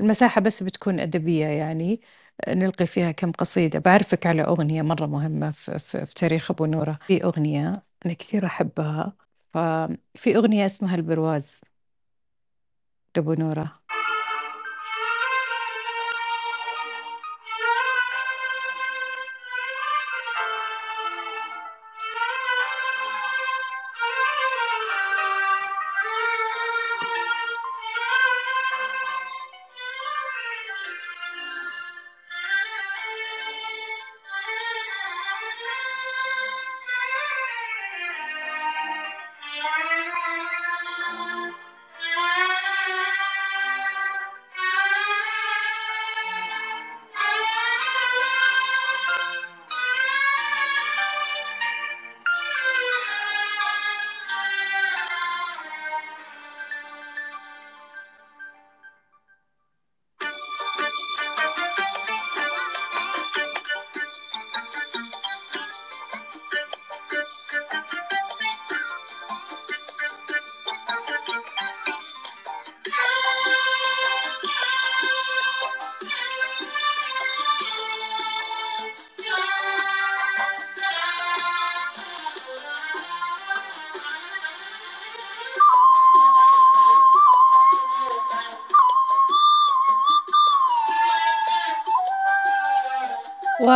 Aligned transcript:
المساحة 0.00 0.40
بس 0.40 0.62
بتكون 0.62 1.00
أدبية 1.00 1.46
يعني 1.46 2.00
نلقي 2.48 2.86
فيها 2.86 3.12
كم 3.12 3.32
قصيدة. 3.32 3.78
بعرفك 3.78 4.26
على 4.26 4.42
أغنية 4.42 4.82
مرة 4.82 5.06
مهمة 5.06 5.50
في, 5.50 5.78
في, 5.78 6.06
في 6.06 6.14
تاريخ 6.14 6.50
أبو 6.50 6.66
نورة. 6.66 6.98
في 7.06 7.24
أغنية 7.24 7.82
أنا 8.06 8.14
كثير 8.14 8.46
أحبها. 8.46 9.16
ففي 9.54 10.36
أغنية 10.36 10.66
اسمها 10.66 10.94
البرواز 10.96 11.60
لأبو 13.16 13.32
نورة. 13.34 13.79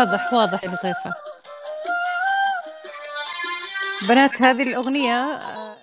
واضح 0.04 0.32
واضح 0.32 0.64
يا 0.64 0.68
لطيفة. 0.68 1.14
بنات 4.08 4.42
هذه 4.42 4.62
الأغنية 4.62 5.12
آه، 5.12 5.76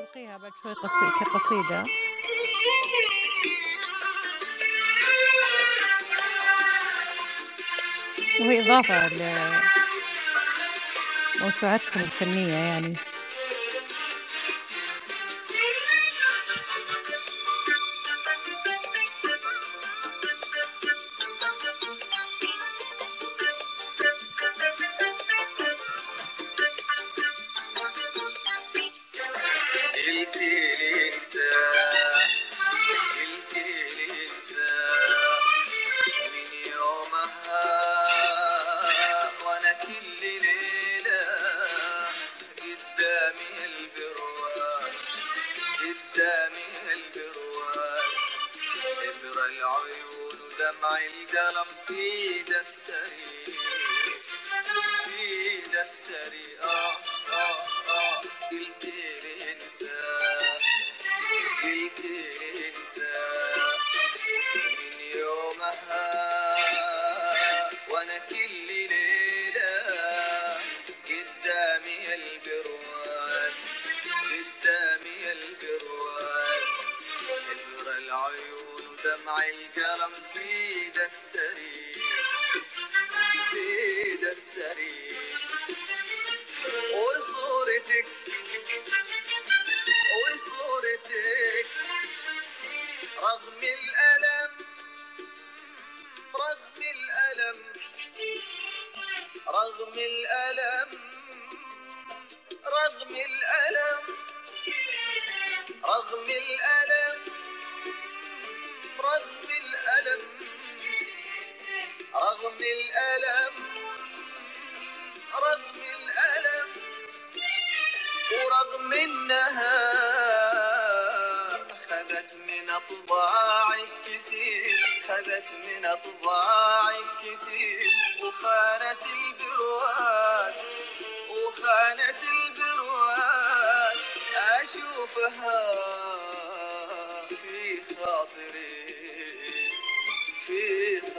نلقيها 0.00 0.36
بعد 0.36 0.52
شوي 0.62 0.74
كقصيدة. 1.20 1.84
وهي 8.40 8.60
إضافة 8.60 9.08
لموسوعتكم 11.40 12.00
الفنية 12.00 12.54
يعني. 12.54 12.96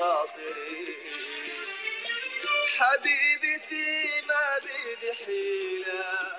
خاطري 0.01 0.97
حبيبتي 2.77 4.21
ما 4.27 4.59
بيدي 4.63 5.13
حيلة. 5.25 6.37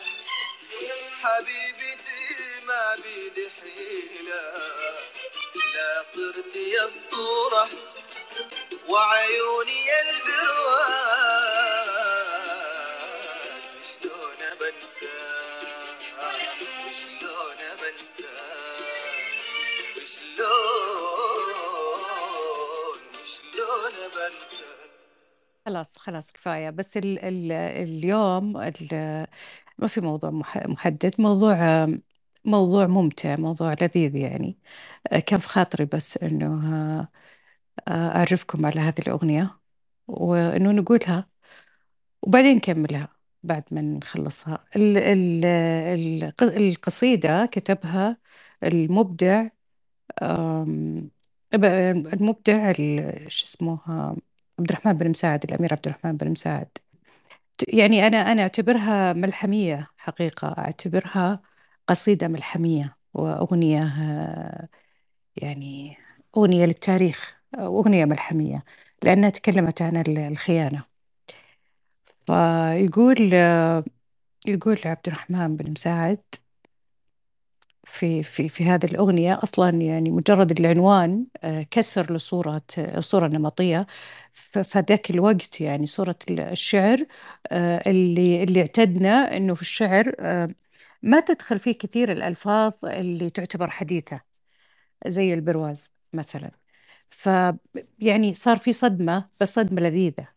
حبيبتي 1.23 2.23
ما 2.67 2.97
بيدي 3.03 3.51
حيلة. 3.61 4.45
لا 5.75 6.05
صرت 6.15 6.57
يا 6.57 6.85
الصورة 6.85 7.69
وعيوني 8.89 10.01
البروان 10.01 11.52
خلاص 25.67 25.99
خلاص 25.99 26.33
كفاية. 26.33 26.71
بس 26.71 26.97
ال 26.97 27.19
ال 27.19 27.53
اليوم 27.53 28.57
ال 28.57 28.89
ما 29.79 29.87
في 29.87 30.01
موضوع 30.01 30.31
محدد. 30.67 31.15
موضوع 31.19 31.87
موضوع 32.45 32.87
ممتع 32.87 33.37
موضوع 33.39 33.75
لذيذ 33.81 34.17
يعني. 34.17 34.59
كان 35.27 35.39
في 35.39 35.49
خاطري 35.49 35.85
بس 35.85 36.19
إنه 36.19 37.09
أعرفكم 37.89 38.67
على 38.67 38.81
هذه 38.81 38.95
الأغنية 39.07 39.59
وإنه 40.09 40.73
نقولها 40.73 41.29
وبعدين 42.23 42.57
نكملها 42.57 43.09
بعد 43.43 43.65
ما 43.73 43.81
نخلصها. 43.83 44.65
ال 44.77 44.99
ال 44.99 46.33
القصيدة 46.43 47.47
كتبها 47.47 48.19
المبدع 48.65 49.49
المبدع 51.55 52.73
شو 53.29 53.45
اسمه 53.45 53.79
عبد 54.59 54.71
الرحمن 54.71 54.93
بن 54.93 55.11
مساعد 55.11 55.45
الأمير 55.45 55.73
عبد 55.73 55.87
الرحمن 55.87 56.17
بن 56.17 56.31
مساعد. 56.31 56.69
يعني 57.69 58.07
أنا 58.07 58.33
أنا 58.33 58.43
أعتبرها 58.43 59.13
ملحمية 59.13 59.91
حقيقة 59.97 60.49
أعتبرها 60.59 61.43
قصيدة 61.87 62.29
ملحمية 62.29 62.97
وأغنية 63.15 63.95
يعني 65.37 65.97
أغنية 66.37 66.65
للتاريخ 66.65 67.37
أغنية 67.59 68.05
ملحمية 68.05 68.65
لأنها 69.03 69.31
تكلمت 69.31 69.83
عن 69.83 70.05
الخيانة. 70.09 70.83
فيقول 72.27 73.33
يقول 74.47 74.79
عبد 74.85 75.07
الرحمن 75.07 75.57
بن 75.57 75.71
مساعد 75.71 76.21
في 77.85 78.23
في 78.23 78.49
في 78.49 78.65
هذه 78.65 78.85
الأغنية 78.87 79.41
أصلا 79.43 79.71
يعني 79.83 80.11
مجرد 80.11 80.61
العنوان 80.61 81.27
آه، 81.45 81.63
كسر 81.71 82.15
لصورة 82.15 82.63
الصورة 82.79 83.27
النمطية 83.27 83.87
فذاك 84.33 85.11
الوقت 85.11 85.61
يعني 85.61 85.87
صورة 85.87 86.17
الشعر 86.31 87.07
آه، 87.53 87.83
اللي 87.91 88.43
اللي 88.43 88.61
اعتدنا 88.61 89.37
إنه 89.37 89.55
في 89.55 89.63
الشعر 89.63 90.15
آه، 90.21 90.49
ما 91.03 91.21
تدخل 91.21 91.59
فيه 91.59 91.73
كثير 91.79 92.13
الألفاظ 92.13 92.75
اللي 92.85 93.31
تعتبر 93.31 93.71
حديثة 93.71 94.21
زي 95.07 95.35
البرواز 95.35 95.93
مثلا. 96.13 96.51
ف 97.11 97.29
يعني 98.01 98.35
صار 98.35 98.57
في 98.59 98.73
صدمة 98.73 99.29
بس 99.41 99.55
صدمة 99.55 99.81
لذيذة. 99.83 100.29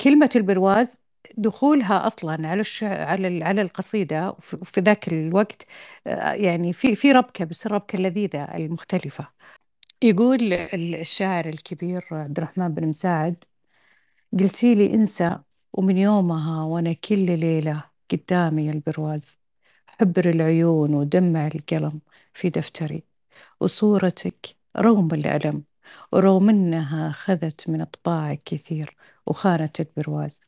كلمة 0.00 0.30
البرواز 0.36 0.98
دخولها 1.38 2.06
أصلا 2.06 2.48
على 2.48 2.60
الش... 2.60 2.84
على 2.84 3.44
على 3.44 3.62
القصيدة 3.62 4.32
في 4.40 4.80
ذاك 4.80 5.08
الوقت 5.08 5.66
آه، 6.06 6.32
يعني 6.32 6.72
في 6.72 6.94
في 6.96 7.12
ربكة 7.12 7.44
بس 7.44 7.66
الربكه 7.66 7.96
اللذيذه 7.96 8.44
المختلفة. 8.44 9.28
يقول 10.02 10.52
الشاعر 10.74 11.46
الكبير 11.48 12.06
عبد 12.12 12.38
الرحمن 12.38 12.68
بن 12.68 12.88
مساعد 12.88 13.44
قلتي 14.40 14.74
لي 14.74 14.94
انسى 14.94 15.38
ومن 15.72 15.98
يومها 15.98 16.64
وأنا 16.64 16.92
كل 16.92 17.38
ليلة 17.40 17.84
قدامي 18.12 18.70
البرواز 18.70 19.38
حبر 19.86 20.30
العيون 20.30 20.94
ودمع 20.94 21.46
القلم 21.46 22.00
في 22.34 22.50
دفتري 22.50 23.04
وصورتك 23.60 24.56
رغم 24.78 25.08
الألم 25.14 25.64
ورغم 26.12 26.48
أنها 26.50 27.10
أخذت 27.10 27.70
من 27.70 27.84
طباعك 27.84 28.42
كثير 28.44 28.96
وخانت 29.26 29.80
البرواز. 29.80 30.40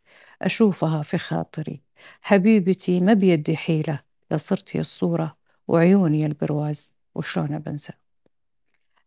أشوفها 0.43 1.03
في 1.03 1.19
خاطري. 1.19 1.81
حبيبتي 2.23 3.01
ما 3.01 3.13
بيدي 3.13 3.57
حيلة. 3.57 4.01
لصرتي 4.31 4.81
الصورة 4.81 5.37
وعيوني 5.69 6.27
البرواز. 6.27 6.95
وشلون 7.15 7.59
بنسى 7.59 7.93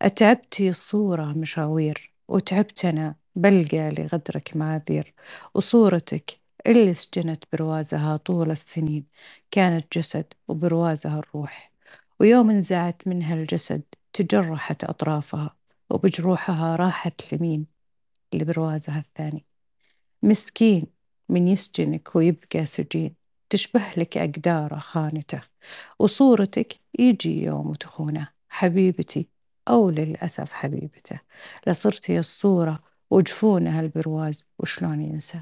أتعبتي 0.01 0.69
الصورة 0.69 1.25
مشاوير. 1.25 2.13
وتعبت 2.27 2.85
أنا 2.85 3.15
بلقى 3.35 3.89
لغدرك 3.89 4.57
معاذير. 4.57 5.13
وصورتك 5.53 6.39
اللي 6.67 6.93
سجنت 6.93 7.43
بروازها 7.53 8.17
طول 8.17 8.51
السنين. 8.51 9.05
كانت 9.51 9.97
جسد 9.97 10.33
وبروازها 10.47 11.19
الروح. 11.19 11.71
ويوم 12.19 12.49
انزعت 12.49 13.07
منها 13.07 13.35
الجسد 13.35 13.83
تجرحت 14.13 14.83
أطرافها. 14.83 15.55
وبجروحها 15.89 16.75
راحت 16.75 17.33
لمين؟ 17.33 17.65
لبروازها 18.33 18.99
الثاني. 18.99 19.45
مسكين 20.23 20.96
من 21.29 21.47
يسجنك 21.47 22.15
ويبقى 22.15 22.65
سجين. 22.65 23.15
تشبه 23.49 23.91
لك 23.97 24.17
أقداره 24.17 24.79
خانته 24.79 25.41
وصورتك 25.99 26.79
يجي 26.99 27.43
يوم 27.43 27.67
وتخونه 27.69 28.27
حبيبتي 28.49 29.29
أو 29.67 29.89
للأسف 29.89 30.53
حبيبته. 30.53 31.19
لصرتي 31.67 32.19
الصورة 32.19 32.79
وجفونها 33.11 33.81
البرواز 33.81 34.45
وشلون 34.59 35.01
ينسى. 35.01 35.41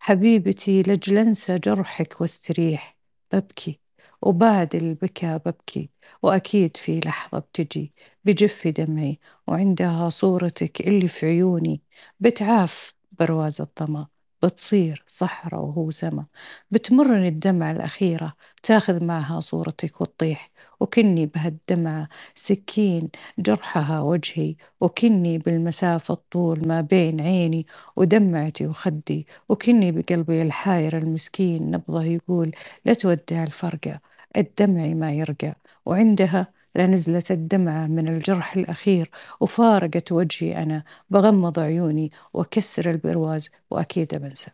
حبيبتي 0.00 0.82
لجل 0.82 1.18
انسى 1.18 1.58
جرحك 1.58 2.20
واستريح. 2.20 2.96
ببكي. 3.32 3.80
وبعد 4.22 4.74
البكاء 4.74 5.38
ببكي. 5.38 5.90
وأكيد 6.22 6.76
في 6.76 7.00
لحظة 7.00 7.38
بتجي. 7.38 7.92
بجف 8.24 8.68
دمعي. 8.68 9.18
وعندها 9.46 10.08
صورتك 10.08 10.80
اللي 10.80 11.08
في 11.08 11.26
عيوني. 11.26 11.82
بتعاف 12.20 12.94
برواز 13.12 13.60
الظما 13.60 14.06
بتصير 14.42 15.04
صحراء 15.06 15.60
وهو 15.60 15.90
سما. 15.90 16.24
بتمرني 16.70 17.28
الدمعة 17.28 17.72
الأخيرة 17.72 18.34
تاخذ 18.62 19.04
معها 19.04 19.40
صورتك 19.40 20.00
وتطيح. 20.00 20.50
وكني 20.80 21.26
بهالدمعة 21.26 22.08
سكين 22.34 23.08
جرحها 23.38 24.00
وجهي. 24.00 24.56
وكني 24.80 25.38
بالمسافة 25.38 26.14
الطول 26.14 26.68
ما 26.68 26.80
بين 26.80 27.20
عيني 27.20 27.66
ودمعتي 27.96 28.66
وخدي. 28.66 29.26
وكني 29.48 29.92
بقلبي 29.92 30.42
الحاير 30.42 30.98
المسكين 30.98 31.70
نبضه 31.70 32.04
يقول 32.04 32.52
لا 32.84 32.94
تودع 32.94 33.42
الفرقة 33.42 34.00
الدمع 34.36 34.86
ما 34.86 35.12
يرقى 35.12 35.56
وعندها 35.86 36.59
لنزلت 36.76 37.30
الدمعة 37.30 37.86
من 37.86 38.08
الجرح 38.08 38.56
الأخير 38.56 39.10
وفارقت 39.40 40.12
وجهي 40.12 40.62
أنا 40.62 40.84
بغمض 41.10 41.58
عيوني 41.58 42.12
وكسر 42.34 42.90
البرواز 42.90 43.50
وأكيد 43.70 44.14
بنسى. 44.14 44.50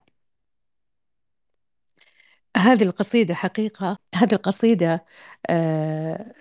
هذه 2.56 2.82
القصيدة 2.82 3.34
حقيقة 3.34 3.98
هذه 4.14 4.32
القصيدة 4.34 5.04
آه 5.50 6.32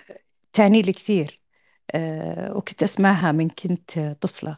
تعني 0.53 0.81
لي 0.81 0.93
كثير 0.93 1.39
آه 1.95 2.57
وكنت 2.57 2.83
أسمعها 2.83 3.31
من 3.31 3.49
كنت 3.49 3.99
طفلة. 4.21 4.57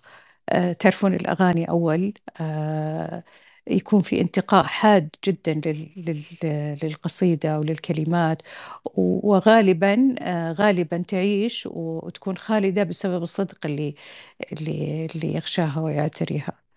آه 0.50 0.74
تعرفون 0.74 1.14
الأغاني 1.16 1.70
أول 1.70 2.14
آه 2.42 3.24
يكون 3.72 4.02
في 4.02 4.22
انتقاء 4.22 4.64
حاد 4.66 5.10
جدا 5.26 5.62
للقصيدة 6.84 7.60
وللكلمات 7.60 8.42
وغالبا 8.96 10.16
آه، 10.20 10.52
غالبا 10.52 10.98
تعيش 11.08 11.68
وتكون 11.72 12.38
خالدة 12.38 12.84
بسبب 12.84 13.24
الصدق 13.24 13.66
اللي 13.66 13.96
اللي 14.52 15.34
يغشاها 15.36 15.82
ويعتريها. 15.82 16.68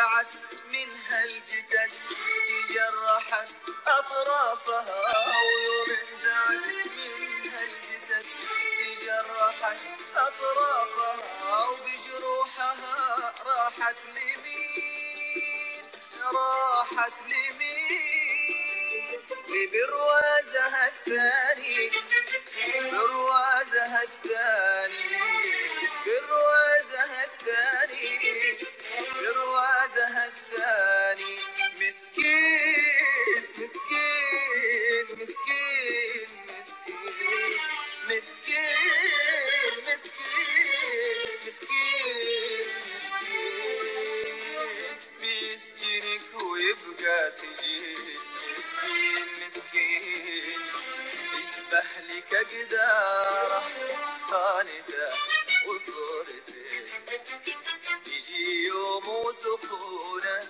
وسعت 0.00 0.32
منها 0.72 1.24
الجسد 1.24 1.90
تجرحت 2.48 3.48
أطرافها 3.86 5.02
ويوم 5.38 5.90
انزعت 5.90 6.66
منها 6.96 7.62
الجسد 7.64 8.26
تجرحت 8.80 9.76
أطرافها 10.16 11.68
وبجروحها 11.68 13.34
راحت 13.46 13.96
لمين؟ 14.06 15.84
راحت 16.22 17.12
لمين؟ 17.26 17.60
لبروازها 19.48 20.88
الثاني 20.88 21.90
برواز 22.90 23.29
كجدارة 52.30 53.62
خالدة 54.30 55.10
وصورتي. 55.66 56.64
يجي 58.06 58.64
يوم 58.66 59.08
وتخونة 59.08 60.48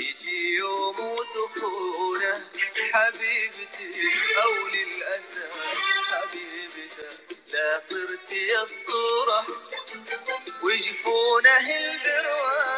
يجي 0.00 0.54
يوم 0.54 1.00
وتخونة 1.00 2.50
حبيبتي 2.92 3.94
أو 4.42 4.68
للأسف 4.68 5.52
حبيبتك 6.06 7.36
لا 7.52 7.78
صرتي 7.78 8.62
الصورة. 8.62 9.46
وجفونه 10.62 11.76
البروان 11.76 12.77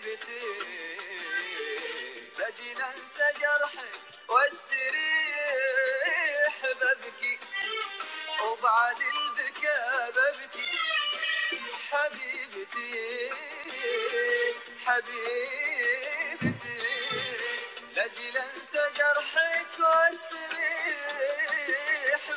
حبيبتي 0.00 0.40
أجي 2.40 2.72
انسى 2.72 3.26
جرحك 3.40 3.94
واستريح 4.28 4.94
ببكي 6.80 7.38
وبعد 8.44 8.96
البكاء 9.00 10.10
ببكي 10.10 10.68
حبيبتي 11.90 13.30
حبيبتي. 14.86 16.78
لاجل 17.96 18.36
انسى 18.38 18.84
جرحك 18.96 19.78
واستريح 19.78 20.50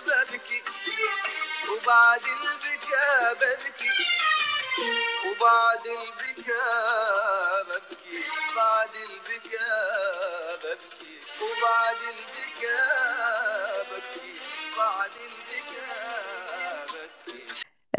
ببكي 0.05 0.61
وبعد 1.69 2.23
البكاء 2.25 3.33
ببكي 3.33 3.89
وبعد 5.25 5.85
البكاء 5.87 6.12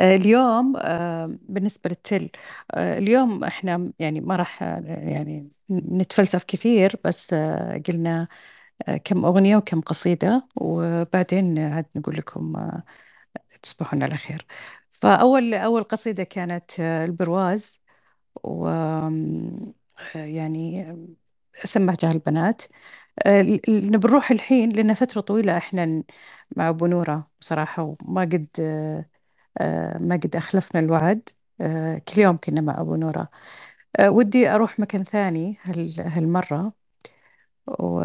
اليوم 0.04 0.76
آه، 0.76 1.37
بالنسبة 1.42 1.88
للتل 1.90 2.30
آه، 2.70 2.99
اليوم 2.99 3.44
إحنا 3.44 3.92
يعني 3.99 4.20
ما 4.20 4.37
راح 4.37 4.62
آه، 4.62 4.80
يعني 4.87 5.49
نتفلسف 5.70 6.44
كثير 6.44 6.96
بس 7.04 7.34
قلنا 7.88 8.28
كم 9.04 9.25
أغنية 9.25 9.56
وكم 9.56 9.80
قصيدة 9.80 10.49
وبعدين 10.56 11.58
عاد 11.58 11.87
نقول 11.96 12.16
لكم 12.16 12.70
تصبحون 13.62 14.02
على 14.02 14.16
خير. 14.16 14.46
فأول 14.90 15.54
أول 15.54 15.82
قصيدة 15.84 16.25
كانت 16.25 16.80
البرواز 16.80 17.80
و 18.44 18.68
يعني 20.14 20.87
سمعتها 21.64 22.12
البنات. 22.12 22.62
بنروح 23.68 24.30
الحين 24.30 24.73
لنا 24.73 24.94
فترة 24.94 25.20
طويلة 25.20 25.56
إحنا 25.56 26.02
مع 26.56 26.68
أبو 26.68 26.87
نورة 26.87 27.30
بصراحة 27.40 27.96
وما 28.06 28.20
قد 28.23 28.49
آه، 29.58 29.99
ما 30.02 30.16
قد 30.16 30.37
أخلفنا 30.37 30.80
الوعد. 30.80 31.28
آه، 31.61 31.99
كل 31.99 32.20
يوم 32.23 32.37
كنا 32.37 32.61
مع 32.61 32.80
أبو 32.80 32.96
نورة. 32.96 33.28
آه، 34.00 34.11
ودي 34.11 34.49
أروح 34.49 34.80
مكان 34.80 35.04
ثاني 35.04 35.56
هال 35.64 36.00
هالمرة. 36.00 36.73
و 37.66 38.00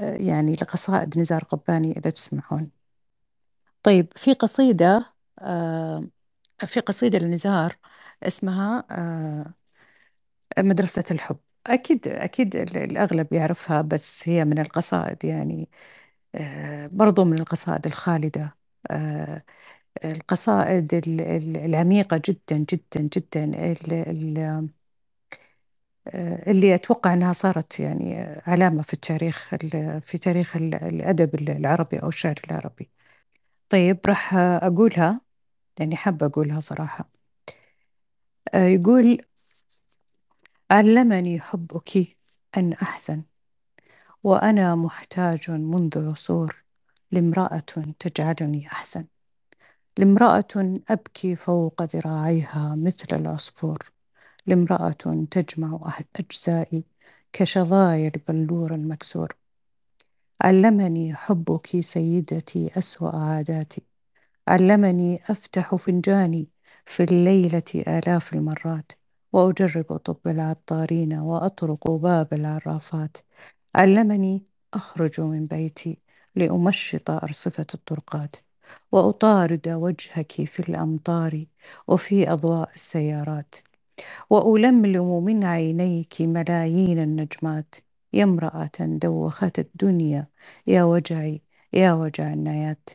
يعني 0.00 0.52
لقصائد 0.54 1.18
نزار 1.18 1.44
قباني 1.44 1.92
إذا 1.98 2.10
تسمعون 2.10 2.70
طيب 3.82 4.12
في 4.16 4.32
قصيدة 4.34 5.14
في 6.66 6.80
قصيدة 6.80 7.18
لنزار 7.18 7.76
اسمها 8.22 8.84
مدرسة 10.58 11.04
الحب. 11.10 11.36
أكيد 11.66 12.08
أكيد 12.08 12.56
ال- 12.56 12.76
الأغلب 12.78 13.32
يعرفها 13.32 13.82
بس 13.82 14.28
هي 14.28 14.44
من 14.44 14.58
القصائد 14.58 15.24
يعني 15.24 15.68
برضو 16.92 17.24
من 17.24 17.38
القصائد 17.40 17.86
الخالدة. 17.86 18.56
القصائد 20.04 20.94
ال- 20.94 21.20
ال- 21.20 21.56
العميقة 21.56 22.22
جدا 22.28 22.56
جدا 22.58 23.00
جدا 23.16 23.44
آه، 26.08 26.50
اللي 26.50 26.74
أتوقع 26.74 27.12
أنها 27.14 27.32
صارت 27.32 27.80
يعني 27.80 28.14
علامة 28.46 28.82
في 28.82 28.92
التاريخ 28.94 29.54
ال- 29.54 30.00
في 30.02 30.18
تاريخ 30.18 30.56
ال- 30.56 30.74
الأدب 30.74 31.34
العربي 31.34 31.96
أو 31.98 32.08
الشعر 32.08 32.34
العربي. 32.50 32.90
طيب 33.68 33.98
راح 34.06 34.34
أقولها 34.34 35.20
يعني 35.80 35.96
حابة 35.96 36.26
أقولها 36.26 36.60
صراحة. 36.60 37.08
آه، 38.54 38.64
يقول 38.66 39.18
علمني 40.70 41.40
حبك 41.40 42.16
أن 42.56 42.72
أحزن 42.72 43.22
وأنا 44.24 44.74
محتاج 44.74 45.50
منذ 45.50 46.08
عصور 46.10 46.61
لامرأة 47.12 47.62
تجعلني 47.98 48.66
أحسن. 48.66 49.04
لامرأة 49.98 50.80
أبكي 50.90 51.36
فوق 51.36 51.82
ذراعيها 51.82 52.74
مثل 52.78 53.06
العصفور. 53.16 53.78
لامرأة 54.46 55.26
تجمع 55.30 55.92
أجزائي 56.16 56.84
كشظايا 57.32 58.12
البلور 58.16 58.74
المكسور. 58.74 59.28
علمني 60.40 61.14
حبك 61.14 61.80
سيدتي 61.80 62.78
أسوأ 62.78 63.16
عاداتي. 63.16 63.82
علمني 64.48 65.22
أفتح 65.30 65.74
فنجاني 65.74 66.48
في 66.86 67.02
الليلة 67.02 67.62
آلاف 67.74 68.32
المرات. 68.34 68.92
وأجرب 69.32 69.96
طب 69.96 70.18
العطارين 70.26 71.12
وأطرق 71.12 71.90
باب 71.90 72.34
العرافات. 72.34 73.16
علمني 73.74 74.44
أخرج 74.74 75.20
من 75.20 75.46
بيتي. 75.46 76.01
لأمشط 76.36 77.10
أرصفة 77.10 77.66
الطرقات 77.74 78.36
وأطارد 78.92 79.68
وجهك 79.68 80.32
في 80.32 80.60
الأمطار 80.60 81.44
وفي 81.88 82.32
أضواء 82.32 82.70
السيارات 82.74 83.54
وألملم 84.30 85.24
من 85.24 85.44
عينيك 85.44 86.14
ملايين 86.20 86.98
النجمات. 86.98 87.74
يا 88.12 88.24
امرأة 88.24 88.70
دوخت 88.80 89.58
الدنيا 89.58 90.26
يا 90.66 90.82
وجعي 90.84 91.42
يا 91.72 91.92
وجع 91.92 92.32
النايات 92.32 92.88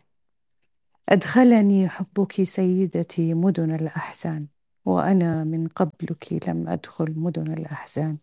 أدخلني 1.10 1.90
حبك 1.90 2.44
سيدتي 2.44 3.34
مدن 3.34 3.76
الأحزان 3.76 4.48
وأنا 4.86 5.44
من 5.44 5.68
قبلك 5.68 6.48
لم 6.48 6.68
أدخل 6.68 7.14
مدن 7.20 7.54
الأحزان. 7.54 8.18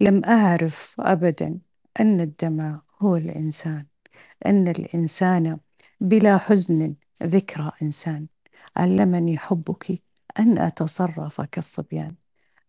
لم 0.00 0.24
أعرف 0.24 0.96
أبدا 1.00 1.58
أن 2.00 2.20
الدمع 2.20 2.82
هو 3.00 3.16
الإنسان. 3.16 3.91
أن 4.46 4.68
الإنسان 4.68 5.58
بلا 6.00 6.38
حزن 6.38 6.94
ذكرى 7.22 7.72
إنسان. 7.82 8.26
علمني 8.76 9.38
حبك 9.38 10.02
أن 10.38 10.58
أتصرف 10.58 11.40
كالصبيان. 11.40 12.14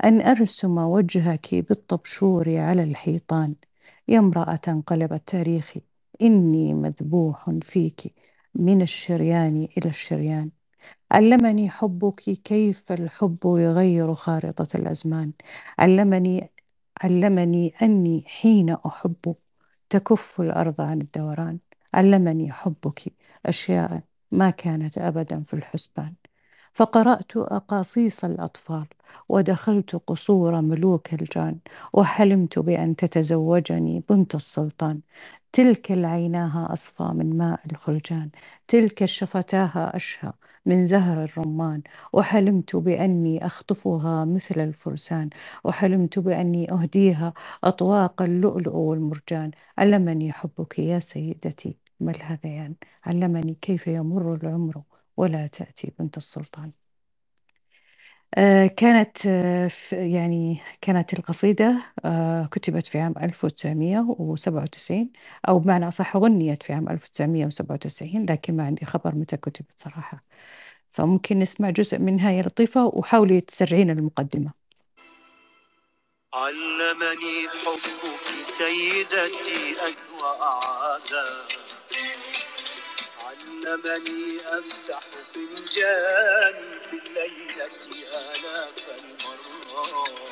أن 0.04 0.22
أرسم 0.22 0.78
وجهك 0.78 1.56
بالطبشور 1.56 2.58
على 2.58 2.84
الحيطان. 2.84 3.56
يا 4.08 4.20
امرأة 4.20 4.84
قلبت 4.88 5.22
تاريخي 5.28 5.82
إني 6.22 6.74
مذبوح 6.74 7.50
فيك 7.62 8.14
من 8.56 8.82
الشريان 8.82 9.68
إلى 9.78 9.90
الشريان. 9.90 10.50
علمني 11.12 11.70
حبك 11.70 12.22
كيف 12.22 12.92
الحب 12.92 13.38
يغير 13.46 14.14
خارطة 14.14 14.78
الأزمان. 14.78 15.32
علمني 15.80 16.50
علمني 17.02 17.74
أني 17.82 18.24
حين 18.28 18.70
أحب 18.70 19.36
تكف 19.94 20.42
الأرض 20.42 20.82
عن 20.82 21.02
الدوران. 21.02 21.60
علمني 21.94 22.52
حبك 22.52 23.14
أشياء 23.46 24.02
ما 24.32 24.50
كانت 24.50 24.98
أبدا 24.98 25.44
في 25.44 25.54
الحسبان. 25.54 26.14
فقرأت 26.74 27.38
أقاصيص 27.38 28.26
الأطفال 28.26 28.86
ودخلت 29.30 29.96
قصور 29.96 30.62
ملوك 30.62 31.14
الجان 31.14 31.60
وحلمت 31.94 32.60
بأن 32.60 32.96
تتزوجني 32.96 34.04
بنت 34.10 34.36
السلطان. 34.36 35.02
تلك 35.54 35.92
العيناها 35.92 36.74
أصفى 36.74 37.04
من 37.04 37.38
ماء 37.38 37.62
الخلجان 37.72 38.30
تلك 38.68 39.06
شفتاها 39.06 39.96
أشهى 39.96 40.34
من 40.66 40.86
زهر 40.86 41.24
الرمان. 41.24 41.82
وحلمت 42.14 42.76
بأني 42.76 43.46
أخطفها 43.46 44.26
مثل 44.26 44.60
الفرسان 44.62 45.30
وحلمت 45.64 46.20
بأني 46.20 46.72
أهديها 46.72 47.34
أطواق 47.64 48.22
اللؤلؤ 48.22 48.76
والمرجان. 48.76 49.52
علمني 49.78 50.32
حبك 50.32 50.80
يا 50.80 51.00
سيدتي 51.00 51.78
ما 52.00 52.12
الهذيان؟ 52.12 52.76
علمني 53.06 53.54
كيف 53.62 53.88
يمر 53.88 54.36
العمر 54.36 54.82
ولا 55.18 55.48
تأتي 55.48 55.94
بنت 56.00 56.18
السلطان. 56.18 56.72
آه، 58.38 58.68
كانت 58.68 59.18
آه، 59.28 59.70
يعني 59.92 60.62
كانت 60.82 61.14
القصيدة 61.14 61.94
آه، 62.06 62.46
كتبت 62.52 62.88
في 62.88 63.00
عام 63.00 63.14
1997 63.22 65.12
أو 65.50 65.60
بمعنى 65.60 65.88
أصح 65.88 66.18
غنيت 66.18 66.64
في 66.64 66.74
عام 66.74 66.90
1997 66.90 68.26
لكن 68.26 68.58
ما 68.58 68.64
عندي 68.66 68.86
خبر 68.86 69.16
متى 69.16 69.38
كتبت 69.38 69.74
صراحة. 69.82 70.24
فممكن 70.92 71.40
نسمع 71.40 71.70
جزء 71.70 72.00
منها 72.00 72.32
يا 72.32 72.42
لطيفة 72.42 72.86
وحاولي 72.86 73.42
تسرعين 73.42 73.90
المقدمة. 73.90 74.52
علمني 76.34 77.50
حبك 77.50 78.44
سيدتي 78.44 79.90
أسوأ 79.90 80.46
عادة 80.46 81.73
علمني 83.68 84.42
أفتح 84.60 85.00
فنجاني 85.34 86.80
في 86.80 86.94
الليلة 86.94 87.70
آلاف 88.14 88.74
المرات. 88.90 90.30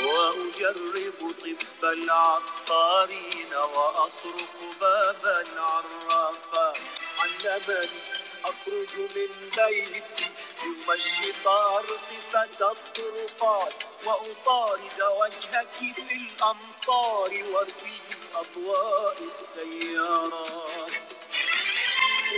وأجرب 0.00 1.34
طب 1.40 1.84
العطارين 1.84 3.54
وأطرق 3.54 4.56
باب 4.80 5.46
العرافات 5.46 6.78
علمني 7.18 8.00
أخرج 8.44 8.96
من 8.96 9.50
بيتي 9.56 10.30
لأمشط 10.62 11.48
أرصفة 11.48 12.72
الطرقات. 12.72 13.84
وأطارد 14.04 15.02
وجهك 15.20 15.74
في 15.74 16.02
الأمطار 16.16 17.30
وفي 17.52 18.00
أضواء 18.34 19.22
السيارات. 19.22 20.92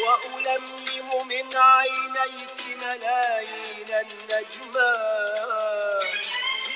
وألملم 0.07 1.09
من 1.29 1.57
عينيك 1.57 2.61
ملايين 2.83 3.91
النجمات 4.07 5.59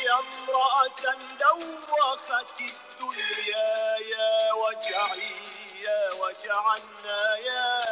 يا 0.05 0.15
امرأة 0.15 1.05
دوخت 1.41 2.61
الدنيا 2.61 3.73
يا 4.13 4.53
وجعي 4.53 5.33
يا 5.83 6.13
وجع 6.13 6.63
النايات 6.77 7.83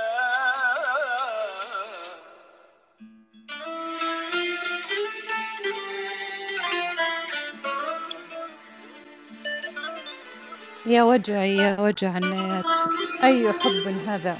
يا 10.86 11.02
وجعي 11.02 11.56
يا 11.56 11.76
وجع 11.80 12.16
النايات 12.18 12.64
أي 13.24 13.52
حب 13.52 14.04
هذا؟ 14.08 14.38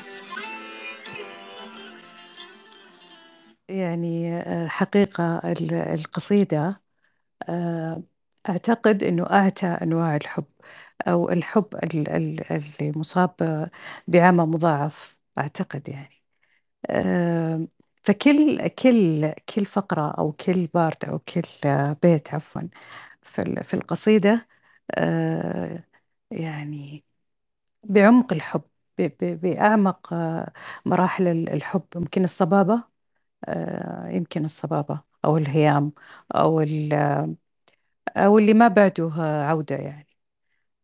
يعني 3.71 4.35
آه، 4.39 4.67
حقيقة 4.69 5.39
ال- 5.53 5.75
القصيدة 5.75 6.83
آه، 7.51 8.03
أعتقد 8.49 9.05
أنه 9.05 9.25
أعتى 9.31 9.67
أنواع 9.67 10.17
الحب 10.17 10.47
أو 11.09 11.31
الحب 11.31 11.69
ال- 11.85 12.11
ال- 12.11 12.53
اللي 12.53 12.93
مصاب 12.97 13.35
بعمى 14.09 14.45
مضاعف 14.47 15.19
أعتقد 15.39 15.89
يعني. 15.89 16.23
آه، 16.91 17.69
فكل 18.05 18.69
كل 18.69 19.33
كل 19.57 19.67
فقرة 19.67 20.11
أو 20.13 20.33
كل 20.33 20.67
بارت 20.75 21.05
أو 21.05 21.19
كل 21.19 21.43
بيت 22.03 22.35
عفوا 22.35 22.63
في 23.23 23.75
القصيدة 23.75 24.49
يعني 26.31 27.05
بعمق 27.85 28.33
الحب 28.33 28.63
بأعمق 29.23 30.15
مراحل 30.87 31.29
الحب. 31.29 31.85
يمكن 31.97 32.25
الصبابة 32.25 32.85
يمكن 34.11 34.45
الصبابة 34.45 35.01
أو 35.25 35.37
الهيام 35.37 35.93
أو 36.35 36.61
أو 38.17 38.39
اللي 38.39 38.55
ما 38.55 38.69
بعده 38.69 39.11
عودة 39.49 39.77
يعني. 39.77 40.07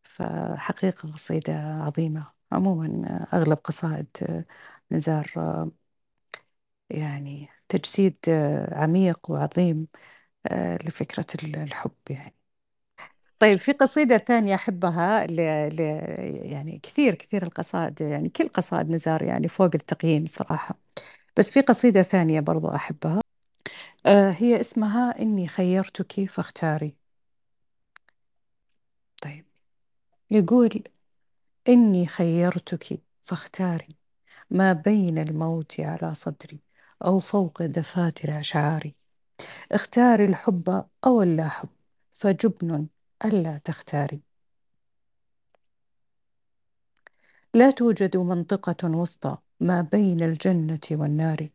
فحقيقة 0.03 1.11
قصيدة 1.13 1.53
عظيمة. 1.83 2.33
عموما 2.53 3.07
أغلب 3.33 3.57
قصائد 3.57 4.07
نزار 4.91 5.27
يعني 6.89 7.49
تجسيد 7.69 8.17
عميق 8.71 9.31
وعظيم 9.31 9.87
لفكرة 10.85 11.25
الحب 11.43 11.95
يعني. 12.09 12.35
طيب 13.39 13.57
في 13.59 13.71
قصيدة 13.71 14.17
ثانية 14.17 14.55
أحبها 14.55 15.25
ل... 15.27 15.35
ل... 15.75 15.79
يعني 16.51 16.79
كثير 16.83 17.15
كثير 17.15 17.43
القصائد 17.43 18.01
يعني 18.01 18.29
كل 18.29 18.47
قصائد 18.49 18.89
نزار 18.89 19.23
يعني 19.23 19.47
فوق 19.47 19.69
التقييم 19.75 20.25
صراحة. 20.25 20.79
بس 21.37 21.51
في 21.51 21.61
قصيدة 21.61 22.01
ثانية 22.01 22.39
برضو 22.39 22.67
أحبها. 22.67 23.21
هي 24.07 24.59
اسمها 24.59 25.21
إني 25.21 25.47
خيرتك 25.47 26.25
فاختاري. 26.29 26.95
طيب. 29.21 29.45
يقول 30.31 30.83
إني 31.69 32.07
خيرتك 32.07 33.01
فاختاري 33.21 33.87
ما 34.49 34.73
بين 34.73 35.17
الموت 35.17 35.79
على 35.79 36.15
صدري 36.15 36.59
أو 37.05 37.19
فوق 37.19 37.63
دفاتر 37.65 38.39
أشعاري. 38.39 38.93
اختاري 39.71 40.25
الحب 40.25 40.85
أو 41.05 41.21
اللا 41.21 41.47
حب 41.49 41.69
فجبن 42.11 42.87
ألا 43.25 43.57
تختاري. 43.57 44.21
لا 47.53 47.71
توجد 47.71 48.17
منطقة 48.17 48.89
وسطى 48.97 49.37
ما 49.59 49.81
بين 49.81 50.23
الجنة 50.23 50.79
والنار. 50.91 51.49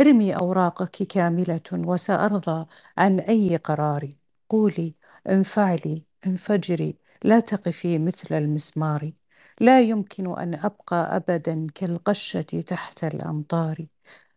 ارمي 0.00 0.36
أوراقك 0.36 1.02
كاملة 1.02 1.60
وسأرضى 1.72 2.66
عن 2.98 3.20
أي 3.20 3.56
قرار. 3.56 4.08
قولي 4.48 4.94
انفعلي 5.28 6.04
انفجري 6.26 6.96
لا 7.24 7.40
تقفي 7.40 7.98
مثل 7.98 8.34
المسمار. 8.34 9.12
لا 9.60 9.80
يمكن 9.80 10.38
أن 10.38 10.54
أبقى 10.54 11.16
أبدا 11.16 11.66
كالقشة 11.74 12.40
تحت 12.42 13.04
الأمطار. 13.04 13.86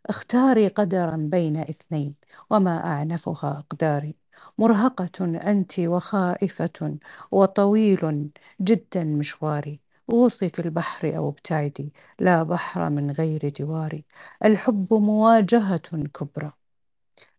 اختاري 0.10 0.68
قدرا 0.68 1.16
بين 1.18 1.58
اثنين 1.58 2.16
وما 2.50 2.86
أعنفها 2.86 3.60
أقداري. 3.60 4.16
مرهقة 4.58 5.26
أنت 5.52 5.80
وخائفة 5.80 6.98
وطويل 7.32 8.30
جدا 8.62 9.04
مشواري. 9.04 9.80
غوصي 10.12 10.50
في 10.50 10.60
البحر 10.60 11.18
أو 11.18 11.30
ابتعدي 11.30 11.94
لا 12.20 12.44
بحر 12.44 12.90
من 12.90 13.12
غير 13.12 13.50
جواري. 13.50 14.06
الحب 14.46 14.94
مواجهة 14.94 15.78
كبرى. 16.14 16.52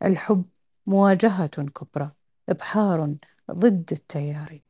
الحب 0.05 0.45
مواجهة 0.87 1.47
كبرى. 1.47 2.11
إبحار 2.49 3.15
ضد 3.51 3.89
التيار 3.93 4.61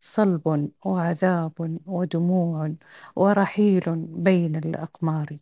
صلب 0.00 0.70
وعذاب 0.84 1.80
ودموع 1.86 2.74
ورحيل 3.16 3.82
بين 3.96 4.56
الأقمار. 4.56 5.38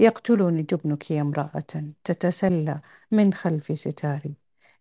يقتلني 0.00 0.62
جبنك 0.62 1.10
يا 1.10 1.22
امرأة 1.22 1.92
تتسلى 2.04 2.80
من 3.12 3.32
خلف 3.32 3.78
ستاري. 3.78 4.34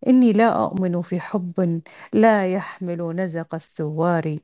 إني 0.08 0.34
لا 0.34 0.64
أؤمن 0.64 1.02
في 1.02 1.20
حب 1.20 1.82
لا 2.14 2.54
يحمل 2.54 3.16
نزق 3.16 3.56
الثوار. 3.56 4.38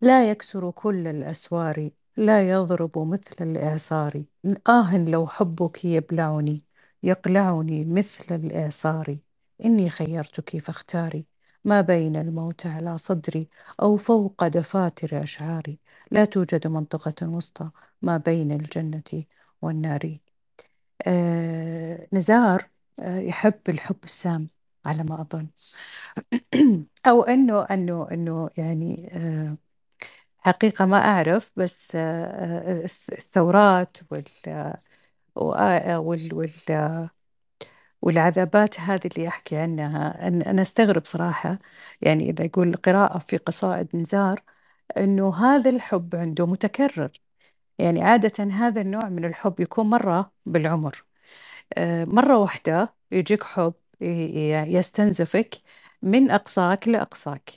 لا 0.00 0.30
يكسر 0.30 0.70
كل 0.70 1.06
الأسوار 1.08 1.90
لا 2.16 2.50
يضرب 2.50 2.98
مثل 2.98 3.34
الإعصار. 3.40 4.24
آه 4.68 4.96
لو 4.98 5.26
حبك 5.26 5.84
يبلعني 5.84 6.62
يقلعني 7.02 7.84
مثل 7.84 8.34
الإعصار. 8.34 9.18
إني 9.64 9.90
خيرتك 9.90 10.58
فاختاري. 10.58 11.26
ما 11.64 11.80
بين 11.80 12.16
الموت 12.16 12.66
على 12.66 12.98
صدري 12.98 13.48
أو 13.82 13.96
فوق 13.96 14.46
دفاتر 14.46 15.22
أشعاري. 15.22 15.78
لا 16.10 16.24
توجد 16.24 16.66
منطقة 16.66 17.28
وسطى 17.28 17.70
ما 18.02 18.16
بين 18.16 18.52
الجنة 18.52 19.24
والنار. 19.62 20.18
آه 21.06 22.08
نزار 22.12 22.70
آه 23.00 23.18
يحب 23.18 23.60
الحب 23.68 23.98
السام 24.04 24.48
على 24.86 25.04
ما 25.04 25.20
أظن. 25.20 25.48
أو 27.06 27.22
أنه 27.22 27.62
أنه 27.62 28.08
أنه 28.12 28.50
يعني 28.56 29.10
آه 29.12 29.56
حقيقة 30.46 30.86
ما 30.86 30.96
أعرف 30.98 31.52
بس 31.56 31.96
آه، 31.96 32.00
آه، 32.82 32.84
الثورات 33.12 33.96
وال 34.10 34.24
وال 35.36 36.32
والعذابات 38.02 38.80
هذه 38.80 39.00
اللي 39.06 39.24
يحكي 39.24 39.56
عنها 39.56 40.28
أنا 40.28 40.62
أستغرب 40.62 41.04
صراحة 41.06 41.58
يعني 42.02 42.30
إذا 42.30 42.44
يقول 42.44 42.74
قراءة 42.76 43.18
في 43.18 43.36
قصائد 43.36 43.96
نزار 43.96 44.40
أنه 44.98 45.36
هذا 45.36 45.70
الحب 45.70 46.16
عنده 46.16 46.46
متكرر. 46.46 47.10
يعني 47.78 48.02
عادة 48.04 48.44
هذا 48.44 48.80
النوع 48.80 49.10
من 49.10 49.24
الحب 49.24 49.60
يكون 49.60 49.86
مرة 49.90 50.32
بالعمر. 50.46 51.04
آه، 51.78 52.04
مرة 52.04 52.38
واحدة 52.38 52.94
يجيك 53.12 53.44
حب 53.44 53.74
يستنزفك 54.68 55.56
من 56.02 56.30
أقصاك 56.30 56.88
لأقصاك. 56.88 57.50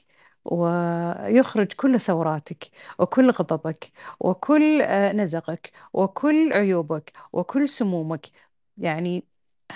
ويخرج 0.48 1.74
كل 1.74 2.00
ثوراتك 2.00 2.66
وكل 3.00 3.30
غضبك 3.32 3.92
وكل 4.20 4.82
آه، 4.82 5.14
نزقك 5.14 5.72
وكل 5.94 6.54
عيوبك 6.54 7.12
وكل 7.34 7.70
سمومك. 7.70 8.28
يعني 8.78 9.24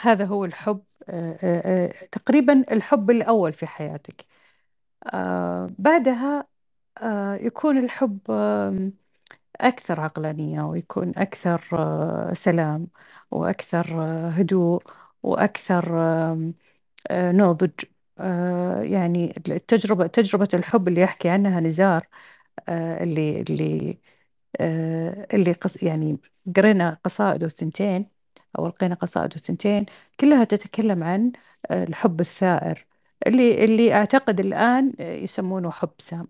هذا 0.01 0.25
هو 0.25 0.45
الحب 0.45 0.83
آه، 1.09 1.87
تقريبا 2.11 2.63
الحب 2.71 3.11
الأول 3.11 3.53
في 3.53 3.67
حياتك. 3.67 4.25
بعدها 5.79 6.47
يكون 7.41 7.77
الحب 7.77 8.21
أكثر 9.61 10.01
عقلانية 10.01 10.61
ويكون 10.63 11.13
أكثر 11.17 11.61
آه، 11.73 12.33
سلام 12.33 12.87
وأكثر 13.31 14.03
آه، 14.03 14.29
هدوء 14.29 14.83
وأكثر 15.23 15.99
آه، 15.99 17.31
نضج. 17.31 17.71
يعني 18.83 19.33
التجربة 19.47 20.07
تجربة 20.07 20.47
الحب 20.53 20.87
اللي 20.87 21.01
يحكي 21.01 21.29
عنها 21.29 21.59
نزار 21.59 22.07
اللي 22.69 23.41
اللي 23.41 23.99
اللي 25.33 25.51
قص 25.51 25.83
يعني 25.83 26.17
قرينا 26.55 26.97
قصائده 27.03 27.45
الثنتين 27.47 28.05
أو 28.59 28.67
لقينا 28.67 28.95
قصائده 28.95 29.35
الثنتين 29.35 29.85
كلها 30.19 30.43
تتكلم 30.43 31.03
عن 31.03 31.31
الحب 31.71 32.19
الثائر 32.21 32.85
اللي 33.27 33.65
اللي 33.65 33.93
أعتقد 33.93 34.39
الآن 34.39 34.93
يسمونه 34.99 35.71
حب 35.71 35.91
سام. 35.99 36.27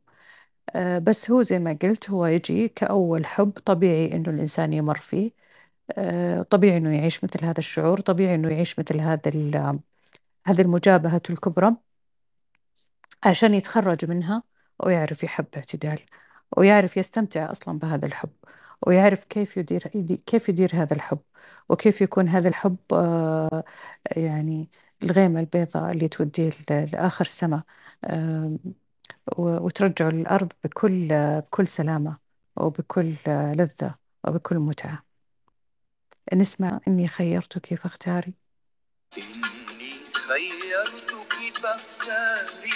آه، 0.75 0.99
بس 0.99 1.31
هو 1.31 1.41
زي 1.41 1.59
ما 1.59 1.79
قلت 1.83 2.09
هو 2.09 2.25
يجي 2.25 2.67
كأول 2.69 3.25
حب 3.25 3.51
طبيعي 3.51 4.13
إنه 4.13 4.29
الإنسان 4.31 4.73
يمر 4.73 4.97
فيه. 4.99 5.31
آه، 5.91 6.41
طبيعي 6.43 6.77
إنه 6.77 6.95
يعيش 6.97 7.23
مثل 7.23 7.45
هذا 7.45 7.59
الشعور 7.59 7.99
طبيعي 8.01 8.35
إنه 8.35 8.49
يعيش 8.49 8.79
مثل 8.79 8.99
هذا 9.01 9.31
هذه 10.45 10.61
المجابهة 10.61 11.21
الكبرى 11.29 11.75
عشان 13.23 13.53
يتخرج 13.53 14.05
منها 14.05 14.43
ويعرف 14.79 15.23
يحب 15.23 15.45
اعتدال 15.57 15.99
ويعرف 16.57 16.97
يستمتع 16.97 17.51
أصلا 17.51 17.79
بهذا 17.79 18.05
الحب 18.05 18.29
ويعرف 18.87 19.23
كيف 19.25 19.57
يدير 19.57 19.87
كيف 20.25 20.49
يدير 20.49 20.69
هذا 20.73 20.93
الحب 20.93 21.19
وكيف 21.69 22.01
يكون 22.01 22.29
هذا 22.29 22.49
الحب 22.49 22.77
آه، 22.93 23.63
يعني 24.17 24.69
الغيمة 25.03 25.39
البيضاء 25.39 25.91
اللي 25.91 26.07
توديه 26.07 26.51
لآخر 26.69 27.25
سماء 27.25 27.63
وترجعه 29.37 30.09
للأرض 30.09 30.53
بكل 30.63 31.07
بكل 31.41 31.67
سلامة 31.67 32.17
وبكل 32.55 33.13
لذة 33.27 33.95
وبكل 34.27 34.59
متعة. 34.59 34.99
نسمع 36.33 36.79
إني 36.87 37.07
خيرتك 37.07 37.75
فاختاري. 37.75 38.33
خيرتك 40.31 41.57
فاختاري 41.63 42.73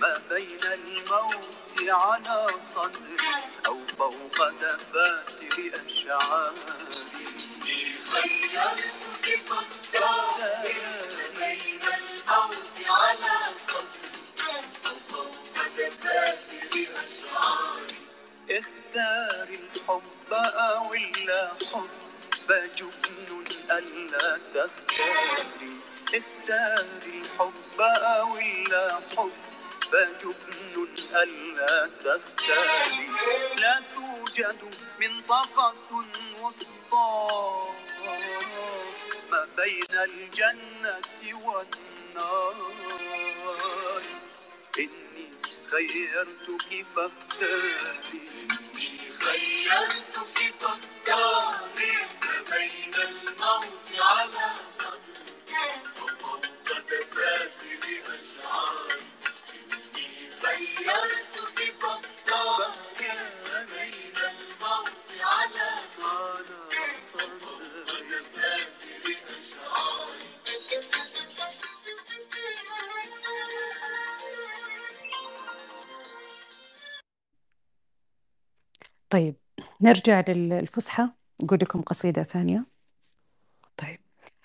ما 0.00 0.22
بين 0.30 0.64
الموت 0.64 1.74
على 1.88 2.48
صدري 2.60 3.16
أو 3.66 3.76
فوق 3.98 4.38
دفاتر 4.50 5.56
أشعاري. 5.86 6.56
خيرتك 8.12 9.26
فاختاري 9.92 10.74
بين 11.38 11.82
الموت 11.82 12.76
على 12.88 13.54
صدري 13.66 14.14
اختار 18.50 19.48
الحب 19.48 20.32
أو 20.32 20.94
إلا 20.94 21.52
حب 21.72 21.90
فجبن 22.48 23.44
ألا 23.70 24.38
تختاري. 24.54 25.74
اختاري 26.14 27.22
الحب 27.22 27.80
أو 27.80 28.36
إلا 28.36 29.00
حب 29.16 29.32
فجبن 29.92 30.88
ألا 31.22 31.90
تختاري 32.04 33.10
لا 33.56 33.80
توجد 33.94 34.74
منطقة 35.00 35.74
وسطى 36.40 37.68
ما 39.30 39.48
بين 39.56 39.98
الجنة 39.98 41.00
والنار. 41.44 42.56
إني 44.78 45.28
خيرتك 45.70 46.86
فاختاري. 46.96 48.48
خيرتك 49.20 50.54
فاختاري 50.60 51.96
إني 59.54 60.30
خيرتك 60.42 61.58
فاختاري 61.80 63.12
ما 63.44 63.66
بين 63.70 64.16
الموت 64.16 65.08
على 65.20 65.70
صدري 65.88 66.84
على 66.84 66.88
وفوق 66.96 66.98
صدري 66.98 67.94
طيب 79.14 79.34
نرجع 79.80 80.24
للفسحة. 80.28 81.16
نقول 81.42 81.58
لكم 81.62 81.80
قصيدة 81.82 82.22
ثانية. 82.22 82.62
طيب 83.76 84.00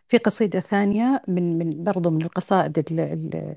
في 0.10 0.18
قصيدة 0.18 0.60
ثانية 0.60 1.22
من 1.28 1.58
من 1.58 1.84
برضو 1.84 2.10
من 2.10 2.22
القصائد 2.22 2.78
ال- 2.80 3.00
ال- 3.00 3.56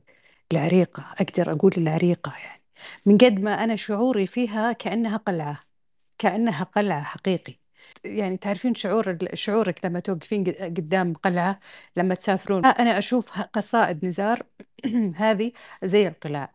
العريقة 0.52 1.04
أقدر 1.20 1.52
أقول 1.52 1.72
العريقة 1.76 2.32
يعني. 2.44 2.62
من 3.06 3.18
قد 3.18 3.40
ما 3.40 3.64
أنا 3.64 3.76
شعوري 3.76 4.26
فيها 4.26 4.72
كأنها 4.72 5.16
قلعة 5.16 5.58
كأنها 6.18 6.64
قلعة 6.64 7.02
حقيقي. 7.02 7.54
يعني 8.04 8.36
تعرفين 8.36 8.74
شعور 8.74 9.18
شعورك 9.34 9.84
لما 9.84 10.00
توقفين 10.00 10.44
قد- 10.44 10.54
قدام 10.54 11.14
قلعة 11.14 11.60
لما 11.96 12.14
تسافرون. 12.14 12.66
أنا 12.66 12.98
أشوف 12.98 13.40
قصائد 13.40 14.04
نزار 14.06 14.42
هذه 15.16 15.52
زي 15.84 16.08
القلاع 16.08 16.52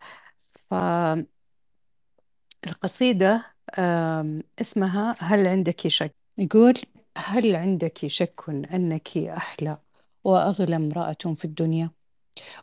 فالقصيدة 2.66 3.36
آم، 3.36 3.57
اسمها 4.62 5.16
هل 5.20 5.48
عندك 5.48 5.88
شك؟ 5.88 6.16
يقول 6.38 6.74
هل 7.18 7.56
عندك 7.56 8.08
شك 8.08 8.50
أنك 8.50 9.18
أحلى 9.18 9.78
وأغلى 10.24 10.76
امرأة 10.76 11.34
في 11.36 11.46
الدنيا؟ 11.46 11.92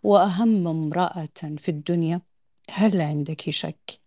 وأهم 0.02 0.68
امرأة 0.68 1.28
في 1.58 1.68
الدنيا؟ 1.68 2.20
هل 2.70 3.00
عندك 3.00 3.50
شك؟ 3.50 4.00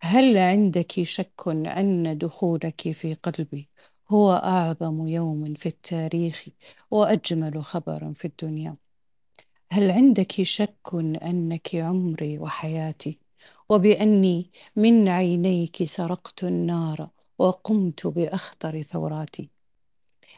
هل 0.00 0.36
عندك 0.38 1.02
شك 1.02 1.48
أن 1.48 2.18
دخولك 2.18 2.90
في 2.92 3.14
قلبي 3.14 3.68
هو 4.10 4.32
أعظم 4.32 5.06
يوم 5.06 5.54
في 5.54 5.66
التاريخ 5.66 6.48
وأجمل 6.90 7.64
خبر 7.64 8.14
في 8.14 8.24
الدنيا؟ 8.24 8.76
هل 9.72 9.90
عندك 9.90 10.42
شك 10.42 10.94
أنك 11.22 11.74
عمري 11.74 12.38
وحياتي 12.38 13.23
وبأني 13.68 14.50
من 14.76 15.08
عينيك 15.08 15.84
سرقت 15.84 16.44
النار 16.44 17.08
وقمت 17.38 18.06
بأخطر 18.06 18.82
ثوراتي. 18.82 19.50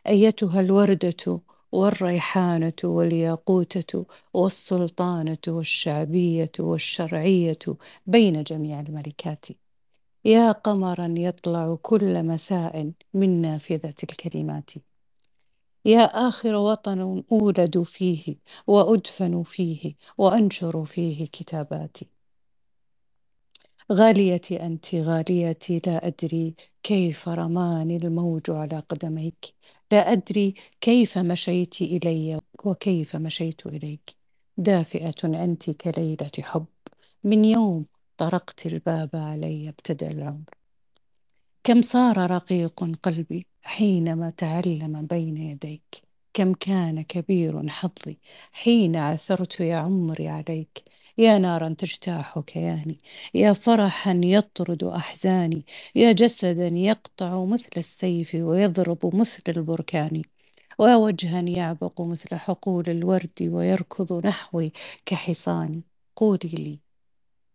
أيتها 0.07 0.61
الوردة 0.61 1.41
والريحانة 1.73 2.73
والياقوتة 2.85 4.07
والسلطانة 4.35 5.39
والشعبية 5.49 6.53
والشرعية 6.59 7.59
بين 8.07 8.43
جميع 8.43 8.81
الملكات. 8.81 9.47
يا 10.25 10.53
قمرا 10.53 11.15
يطلع 11.19 11.79
كل 11.83 12.23
مساء 12.23 12.93
من 13.15 13.41
نافذة 13.41 13.95
الكلمات. 14.03 14.71
يا 15.85 16.29
آخر 16.29 16.55
وطن 16.55 17.23
أولد 17.33 17.83
فيه 17.83 18.37
وأدفن 18.67 19.43
فيه 19.43 19.95
وأنشر 20.19 20.85
فيه 20.85 21.27
كتاباتي. 21.27 22.16
غاليتي 23.93 24.67
أنت 24.67 24.95
غاليتي 24.95 25.81
لا 25.87 26.07
أدري 26.07 26.55
كيف 26.83 27.29
رماني 27.29 27.97
الموج 27.97 28.51
على 28.51 28.79
قدميك. 28.89 29.55
لا 29.93 30.13
أدري 30.13 30.55
كيف 30.81 31.19
مشيت 31.19 31.83
إلي 31.83 32.41
وكيف 32.65 33.17
مشيت 33.17 33.67
إليك. 33.67 34.17
دافئة 34.57 35.45
أنت 35.45 35.71
كليلة 35.71 36.31
حب. 36.41 36.67
من 37.25 37.45
يوم 37.45 37.87
طرقت 38.17 38.67
الباب 38.67 39.11
علي 39.15 39.69
ابتدأ 39.69 40.11
العمر. 40.11 40.51
كم 41.65 41.83
صار 41.83 42.31
رقيق 42.31 42.85
قلبي 43.03 43.47
حينما 43.63 44.31
تعلم 44.31 45.07
بين 45.07 45.37
يديك. 45.37 46.03
كم 46.35 46.55
كان 46.55 47.03
كبير 47.03 47.69
حظي 47.69 48.19
حين 48.53 48.97
عثرت 48.97 49.61
يا 49.61 49.77
عمري 49.77 50.29
عليك. 50.29 50.83
يا 51.19 51.39
نارا 51.39 51.75
تجتاح 51.79 52.39
كياني 52.39 52.99
يا 53.35 53.53
فرحا 53.53 54.21
يطرد 54.25 54.85
أحزاني 54.85 55.65
يا 55.95 56.13
جسدا 56.13 56.67
يقطع 56.67 57.45
مثل 57.45 57.71
السيف 57.77 58.35
ويضرب 58.35 59.17
مثل 59.17 59.43
البركان 59.49 60.23
ويا 60.79 60.97
وجها 60.97 61.41
يعبق 61.41 62.01
مثل 62.01 62.37
حقول 62.37 62.85
الورد 62.89 63.43
ويركض 63.43 64.27
نحوي 64.27 64.73
كحصان. 65.07 65.83
قولي 66.17 66.49
لي 66.49 66.81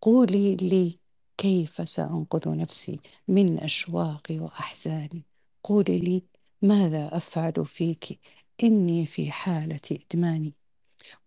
قولي 0.02 0.56
لي 0.56 1.00
كيف 1.38 1.90
سأنقذ 1.90 2.50
نفسي 2.58 3.00
من 3.28 3.60
أشواقي 3.60 4.40
وأحزاني 4.40 5.24
قولي 5.64 6.00
لي 6.00 6.24
ماذا 6.62 7.18
أفعل 7.18 7.66
فيك 7.66 8.20
إني 8.64 9.06
في 9.06 9.32
حالة 9.32 9.80
إدمان؟ 9.92 10.52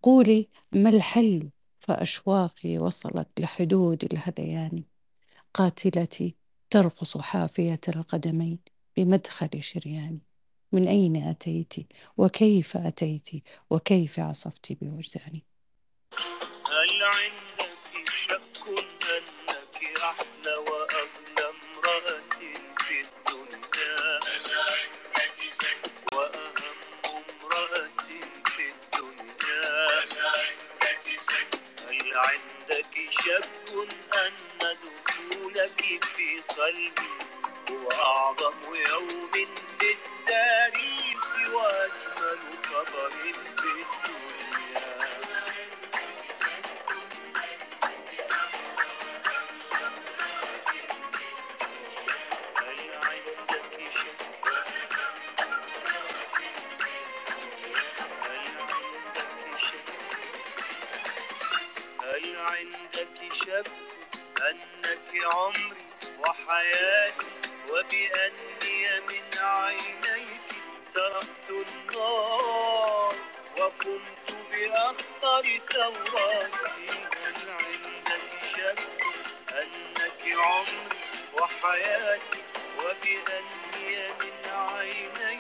قولي 0.03 0.49
ما 0.73 0.91
الحل 0.91 1.51
فأشواقي 1.89 2.79
وصلت 2.79 3.41
لحدود 3.41 4.05
الهذيان 4.05 4.83
قاتلتي 5.55 6.37
ترقص 6.71 7.19
حافية 7.19 7.81
القدمين 7.89 8.59
بمدخل 8.97 9.63
شرياني. 9.63 10.21
من 10.73 10.89
أين 10.89 11.17
أتيت 11.17 11.75
وكيف 12.17 12.77
أتيت 12.77 13.31
وكيف 13.71 14.21
عصفت 14.21 14.73
بوجداني؟ 14.73 15.45
هل 16.69 17.44
شك 33.25 33.73
أن 34.15 34.33
دخولك 34.61 35.81
في 36.17 36.41
قلبي 36.49 37.15
هو 37.71 37.91
أعظم 37.93 38.75
يوم 38.91 39.31
في 39.79 39.97
التاريخ 39.97 41.53
وأجمل 41.55 42.39
خبر 42.65 43.11
في 43.11 43.31
الدنيا. 43.31 44.44
عمري 65.25 65.85
وحياتي 66.19 67.27
وبأني 67.71 69.01
من 69.09 69.39
عينيك 69.39 70.63
سرقت 70.83 71.51
النار 71.51 73.13
وقمت 73.59 74.47
بأخطر 74.53 75.45
ثوراتي 75.73 76.89
هل 77.25 77.51
عندك 77.51 78.45
شك 78.57 78.89
أنك 79.53 80.23
عمري 80.37 80.99
وحياتي 81.35 82.43
وبأني 82.79 84.09
من 84.21 84.51
عينيك 84.53 85.34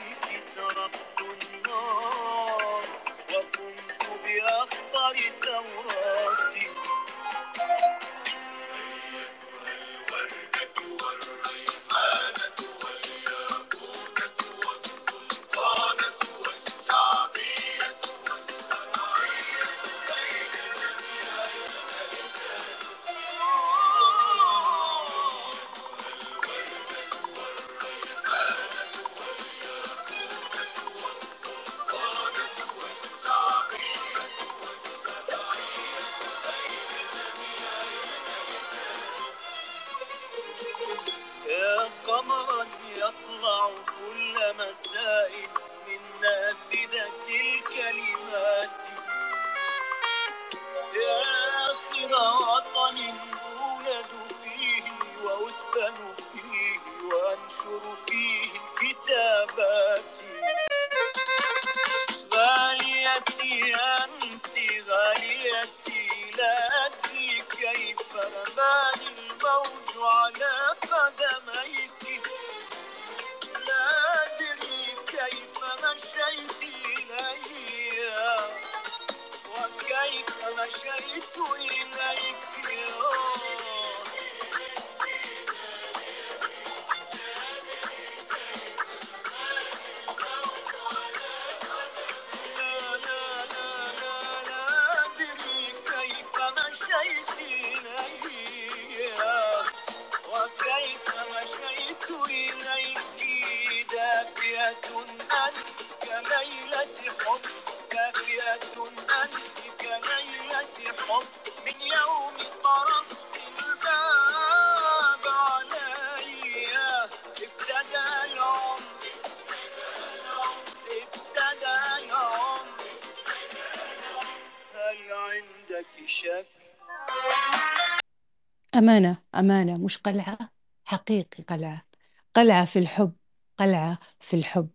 أمانة 128.76 129.16
أمانة. 129.34 129.74
مش 129.74 129.98
قلعة 129.98 130.38
حقيقي 130.84 131.42
قلعة. 131.42 131.87
قلعة 132.34 132.64
في 132.64 132.78
الحب 132.78 133.12
قلعة 133.58 133.98
في 134.20 134.37
الحب. 134.37 134.68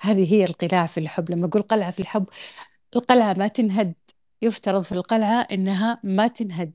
هذه 0.00 0.34
هي 0.34 0.44
القلاع 0.44 0.86
في 0.86 1.00
الحب. 1.00 1.30
لما 1.30 1.46
أقول 1.46 1.62
قلعة 1.62 1.90
في 1.90 2.00
الحب 2.00 2.26
القلعة 2.96 3.34
ما 3.38 3.48
تنهد. 3.48 3.94
يفترض 4.42 4.82
في 4.82 4.92
القلعة 4.92 5.40
إنها 5.52 6.00
ما 6.04 6.26
تنهد. 6.26 6.72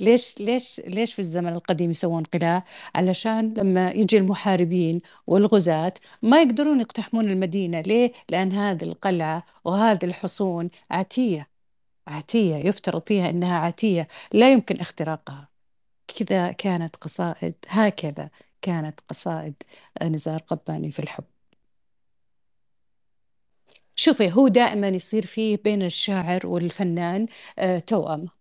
ليش 0.00 0.38
ليش 0.40 0.80
ليش 0.86 1.14
في 1.14 1.18
الزمن 1.18 1.52
القديم 1.52 1.90
يسوون 1.90 2.22
قلاع؟ 2.22 2.64
علشان 2.94 3.54
لما 3.54 3.90
يجي 3.90 4.18
المحاربين 4.18 5.00
والغزاة 5.26 5.94
ما 6.22 6.42
يقدرون 6.42 6.80
يقتحمون 6.80 7.30
المدينة، 7.30 7.80
ليه؟ 7.80 8.12
لأن 8.30 8.52
هذه 8.52 8.84
القلعة 8.84 9.44
وهذه 9.64 10.04
الحصون 10.04 10.70
عتية، 10.90 11.48
عتية 12.08 12.56
يفترض 12.56 13.02
فيها 13.06 13.30
إنها 13.30 13.58
عتية 13.58 14.08
لا 14.32 14.52
يمكن 14.52 14.80
اختراقها. 14.80 15.49
كذا 16.12 16.52
كانت 16.52 16.96
قصائد 16.96 17.54
هكذا 17.68 18.30
كانت 18.62 19.00
قصائد 19.00 19.54
نزار 20.02 20.38
قباني 20.40 20.90
في 20.90 20.98
الحب. 20.98 21.24
شوفي 23.94 24.32
هو 24.32 24.48
دائما 24.48 24.88
يصير 24.88 25.26
فيه 25.26 25.56
بين 25.64 25.82
الشاعر 25.82 26.46
والفنان 26.46 27.26
آه، 27.58 27.78
توأمة 27.78 28.39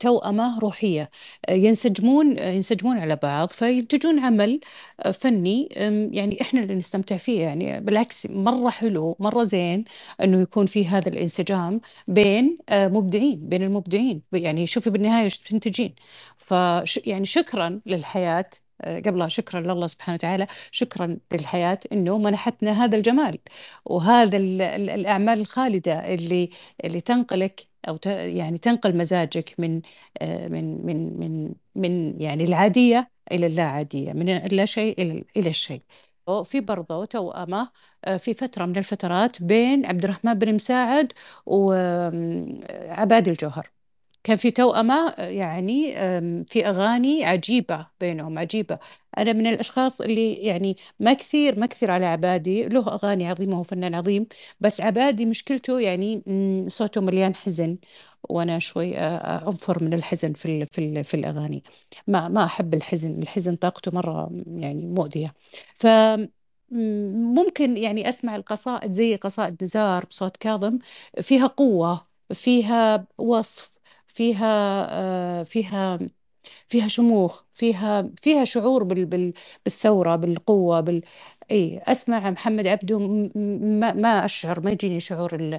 توأمة 0.00 0.58
روحية. 0.58 1.10
آه، 1.48 1.52
ينسجمون 1.52 2.38
آه، 2.38 2.50
ينسجمون 2.50 2.98
على 2.98 3.16
بعض 3.16 3.48
فينتجون 3.48 4.18
عمل 4.18 4.60
آه، 5.00 5.10
فني 5.10 5.68
يعني 6.12 6.40
إحنا 6.40 6.60
اللي 6.62 6.74
نستمتع 6.74 7.16
فيه. 7.16 7.40
يعني 7.42 7.80
بالعكس 7.80 8.26
مرة 8.30 8.70
حلو 8.70 9.16
مرة 9.20 9.44
زين 9.44 9.84
إنه 10.22 10.40
يكون 10.40 10.66
في 10.66 10.86
هذا 10.86 11.08
الانسجام 11.08 11.80
بين 12.08 12.58
آه، 12.68 12.88
مبدعين 12.88 13.48
بين 13.48 13.62
المبدعين. 13.62 14.22
يعني 14.32 14.66
شوفي 14.66 14.90
بالنهاية 14.90 15.24
إيش 15.24 15.38
بتنتجين 15.42 15.94
فش 16.36 17.00
يعني 17.06 17.24
شكرا 17.24 17.80
للحياة 17.86 18.50
آه، 18.82 19.00
قبلها 19.00 19.28
شكرا 19.28 19.60
لله 19.60 19.86
سبحانه 19.86 20.14
وتعالى 20.14 20.46
شكرا 20.72 21.18
للحياة 21.32 21.80
إنه 21.92 22.18
منحتنا 22.18 22.84
هذا 22.84 22.96
الجمال. 22.96 23.38
وهذا 23.84 24.36
ال- 24.36 24.62
ال- 24.62 24.90
الأعمال 24.90 25.40
الخالدة 25.40 26.14
اللي 26.14 26.50
اللي 26.84 27.00
تنقلك 27.00 27.67
ت- 27.96 28.06
يعني 28.06 28.58
تنقل 28.58 28.96
مزاجك 28.98 29.54
من 29.58 29.80
آه، 30.22 30.46
من 30.48 30.86
من 30.86 31.18
من 31.20 31.54
من 31.74 32.20
يعني 32.22 32.44
العادية 32.44 33.10
إلى 33.32 33.46
اللا 33.46 33.62
عادية 33.64 34.12
من 34.12 34.28
اللا 34.28 34.64
شيء 34.64 35.02
إلى 35.02 35.24
إلى 35.36 35.48
الشيء. 35.48 35.82
في 36.44 36.60
برضه 36.60 37.04
توأمة 37.04 37.70
آه، 38.04 38.16
في 38.16 38.34
فترة 38.34 38.66
من 38.66 38.76
الفترات 38.76 39.42
بين 39.42 39.86
عبد 39.86 40.04
الرحمن 40.04 40.34
بن 40.34 40.54
مساعد 40.54 41.12
وعبادي 41.46 43.30
الجوهر. 43.30 43.70
كان 44.24 44.36
في 44.36 44.50
توأمة 44.50 45.14
يعني 45.18 45.92
في 46.44 46.66
أغاني 46.66 47.24
عجيبة 47.24 47.86
بينهم 48.00 48.38
عجيبة. 48.38 48.78
أنا 49.18 49.32
من 49.32 49.46
الأشخاص 49.46 50.00
اللي 50.00 50.32
يعني 50.34 50.76
ما 51.00 51.12
كثير 51.12 51.58
ما 51.60 51.66
كثير 51.66 51.90
على 51.90 52.06
عبادي. 52.06 52.64
له 52.68 52.88
أغاني 52.94 53.26
عظيمة 53.28 53.56
هو 53.56 53.62
فنان 53.62 53.94
عظيم. 53.94 54.26
بس 54.60 54.80
عبادي 54.80 55.26
مشكلته 55.26 55.80
يعني 55.80 56.22
صوته 56.68 57.00
مليان 57.00 57.34
حزن. 57.34 57.78
وأنا 58.28 58.58
شوي 58.58 58.98
أنفر 58.98 59.84
من 59.84 59.94
الحزن 59.94 60.32
في 60.32 60.66
في 60.66 61.02
في 61.02 61.14
الأغاني. 61.14 61.62
ما 62.06 62.28
ما 62.28 62.44
أحب 62.44 62.74
الحزن 62.74 63.22
الحزن 63.22 63.56
طاقته 63.56 63.90
مرة 63.94 64.30
يعني 64.46 64.86
مؤذية. 64.86 65.34
ف 65.74 65.86
مم، 66.70 67.34
ممكن 67.34 67.76
يعني 67.76 68.08
أسمع 68.08 68.36
القصائد 68.36 68.90
زي 68.92 69.16
قصائد 69.16 69.64
نزار 69.64 70.04
بصوت 70.04 70.36
كاظم. 70.36 70.78
فيها 71.22 71.46
قوة 71.46 72.06
فيها 72.32 73.06
وصف 73.18 73.77
فيها 74.18 74.46
آه، 74.90 75.42
فيها 75.42 75.98
فيها 76.66 76.88
شموخ 76.88 77.42
فيها 77.52 78.10
فيها 78.16 78.44
شعور 78.44 78.84
بال 78.84 79.04
بال 79.06 79.32
بالثورة 79.64 80.16
بالقوة 80.16 80.80
بال 80.80 81.02
إي 81.50 81.78
أسمع 81.86 82.30
محمد 82.30 82.66
عبده 82.66 82.98
ما 83.80 83.92
ما 83.94 84.24
أشعر 84.24 84.60
ما 84.60 84.70
يجيني 84.70 85.00
شعور 85.00 85.34
ال 85.34 85.54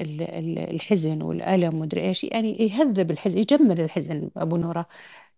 ال 0.00 0.22
ال 0.22 0.58
الحزن 0.58 1.22
والألم 1.22 1.74
ومدري 1.76 2.02
إيش. 2.08 2.24
يعني 2.24 2.56
يهذب 2.62 3.10
الحزن 3.10 3.38
يجمل 3.38 3.80
الحزن 3.80 4.30
أبو 4.36 4.56
نورة. 4.56 4.86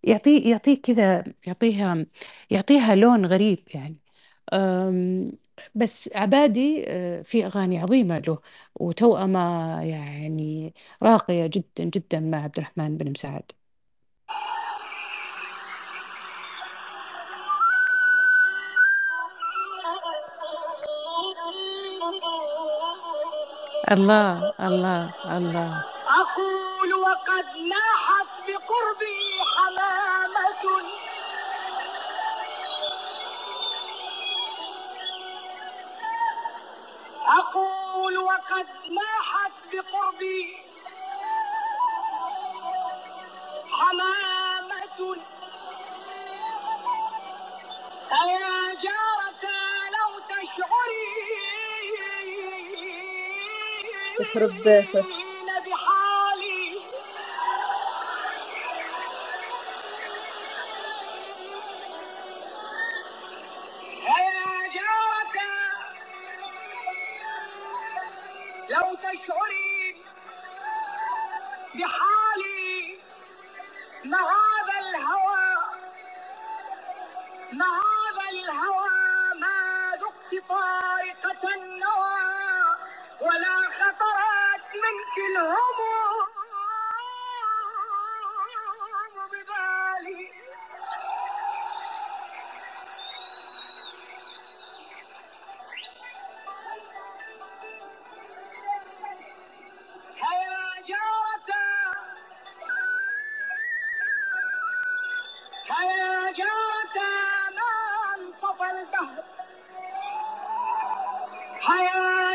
يعطيه 0.05 0.51
يعطيه 0.51 0.82
كذا 0.82 1.24
يعطيها 1.47 2.07
يعطيها 2.51 2.94
لون 2.94 3.26
غريب 3.26 3.59
يعني. 3.74 3.99
بس 5.74 6.11
عبادي 6.14 6.84
أه، 6.88 7.22
في 7.22 7.47
أغاني 7.47 7.78
عظيمة 7.78 8.18
له 8.18 8.38
وتوأمة 8.74 9.40
يعني 9.82 10.74
راقية 11.03 11.47
جدا 11.47 11.84
جدا 11.84 12.20
مع 12.20 12.43
عبد 12.45 12.59
الرحمن 12.59 12.97
بن 12.97 13.11
مساعد 13.11 13.53
الله 23.90 24.53
الله 24.61 25.14
الله. 25.36 25.84
أقول 26.20 26.95
وقد 26.95 27.47
لاحت 27.70 28.30
بقربي 28.49 29.18
حمامة 29.53 30.64
أقول 37.27 38.18
وقد 38.18 38.66
لاحت 38.89 39.53
بقربي 39.73 40.57
حمامة. 43.70 45.16
أيا 48.12 48.75
جارة 48.75 49.45
لو 49.95 50.11
تشعري 50.29 51.07
يخرب 54.20 54.53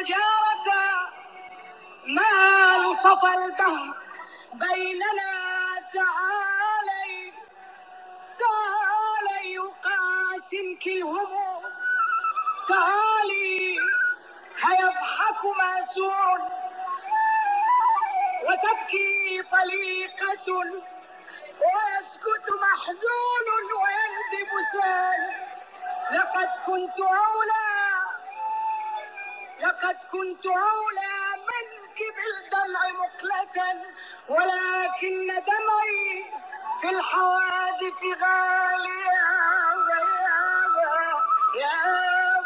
جارتا 0.03 0.83
ما 2.07 2.31
انصف 2.75 3.25
الدهر 3.25 3.93
بيننا 4.53 5.31
تعالي. 5.93 7.33
تعالي 8.39 9.53
يقاسمك 9.53 10.87
الهموم 10.87 11.63
تعالي 12.69 13.77
هيضحك 14.63 15.45
ماسور 15.59 16.39
وتبكي 18.43 19.43
طليقة 19.51 20.49
ويسكت 21.61 22.47
محزون 22.61 23.47
ويندب 23.81 24.51
سال 24.73 25.46
لقد 26.11 26.49
كنت 26.65 26.99
أولى. 26.99 27.67
لقد 29.59 29.97
كنت 30.11 30.45
أولى 30.45 31.17
منك 31.49 31.99
بالدمع 32.15 32.81
مقلة 33.01 33.81
ولكن 34.29 35.27
دمعي 35.27 36.31
في 36.81 36.89
الحوادث 36.89 38.01
غالي. 38.21 39.07
يا 41.55 41.83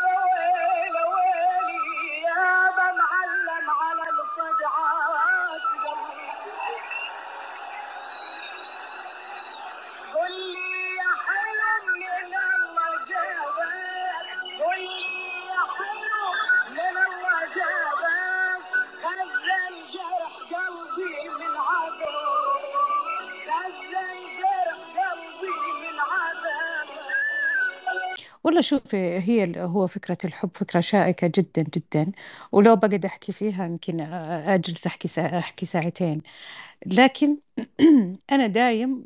ويل 0.03 0.95
ويلي 1.13 2.21
يا 2.23 2.69
معلم 3.01 3.69
على 3.69 4.09
الصدعات 4.09 5.61
قل 10.15 10.31
لي 10.53 10.95
يا 10.95 11.11
حلم 11.25 12.01
والله 28.43 28.61
شوفي 28.61 28.97
هي 28.97 29.61
هو 29.63 29.87
فكرة 29.87 30.17
الحب 30.25 30.49
فكرة 30.55 30.79
شائكة 30.79 31.27
جدا 31.37 31.61
جدا. 31.63 32.11
ولو 32.51 32.75
بقعد 32.75 33.05
أحكي 33.05 33.31
فيها 33.31 33.65
يمكن 33.65 33.97
أ- 33.99 34.03
أجلس 34.49 34.87
أحكي 34.87 35.07
سا 35.07 35.37
أحكي 35.39 35.65
ساعتين. 35.65 36.21
لكن 36.85 37.37
أنا 38.31 38.47
دايم 38.47 39.05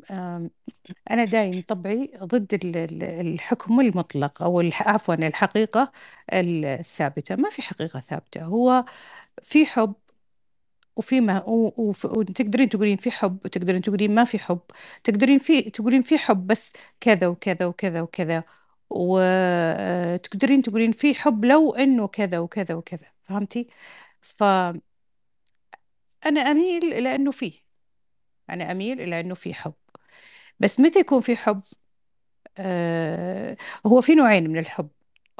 أنا 1.10 1.24
دايم 1.24 1.62
طبعي 1.68 2.12
ضد 2.24 2.54
ال- 2.54 2.76
ال- 2.76 3.02
الحكم 3.04 3.80
المطلق 3.80 4.42
أو 4.42 4.60
عفوا 4.80 5.14
الحقيقة 5.14 5.92
الثابتة. 6.32 7.36
ما 7.36 7.50
في 7.50 7.62
حقيقة 7.62 8.00
ثابتة. 8.00 8.42
هو 8.44 8.84
في 9.42 9.66
حب 9.66 9.94
وفي 10.96 11.20
ما 11.20 11.44
وتقدرين 12.04 12.68
تقولين 12.68 12.96
في 12.96 13.10
حب 13.10 13.38
وتقدرين 13.44 13.82
تقولين 13.82 14.14
ما 14.14 14.24
في 14.24 14.38
حب. 14.38 14.60
تقدرين 15.04 15.38
في 15.38 15.62
تقولين 15.70 16.02
في 16.02 16.18
حب 16.18 16.46
بس 16.46 16.72
كذا 17.00 17.26
وكذا 17.26 17.66
وكذا 17.66 18.00
وكذا. 18.02 18.44
وتقدرين 18.90 20.62
تقولين 20.62 20.92
في 20.92 21.14
حب 21.14 21.44
لو 21.44 21.74
إنه 21.74 22.08
كذا 22.08 22.38
وكذا 22.38 22.74
وكذا 22.74 23.06
فهمتي؟ 23.24 23.68
فأنا 24.22 24.80
أميل 26.24 26.84
إلى 26.94 27.14
أنه 27.14 27.30
فيه 27.30 27.52
أنا 28.50 28.72
أميل 28.72 29.00
إلى 29.00 29.20
أنه 29.20 29.34
في 29.34 29.54
حب. 29.54 29.74
بس 30.60 30.80
متى 30.80 30.98
يكون 31.00 31.20
في 31.20 31.36
حب؟ 31.36 31.60
آه 32.58 33.56
هو 33.86 34.00
في 34.00 34.14
نوعين 34.14 34.50
من 34.50 34.58
الحب. 34.58 34.88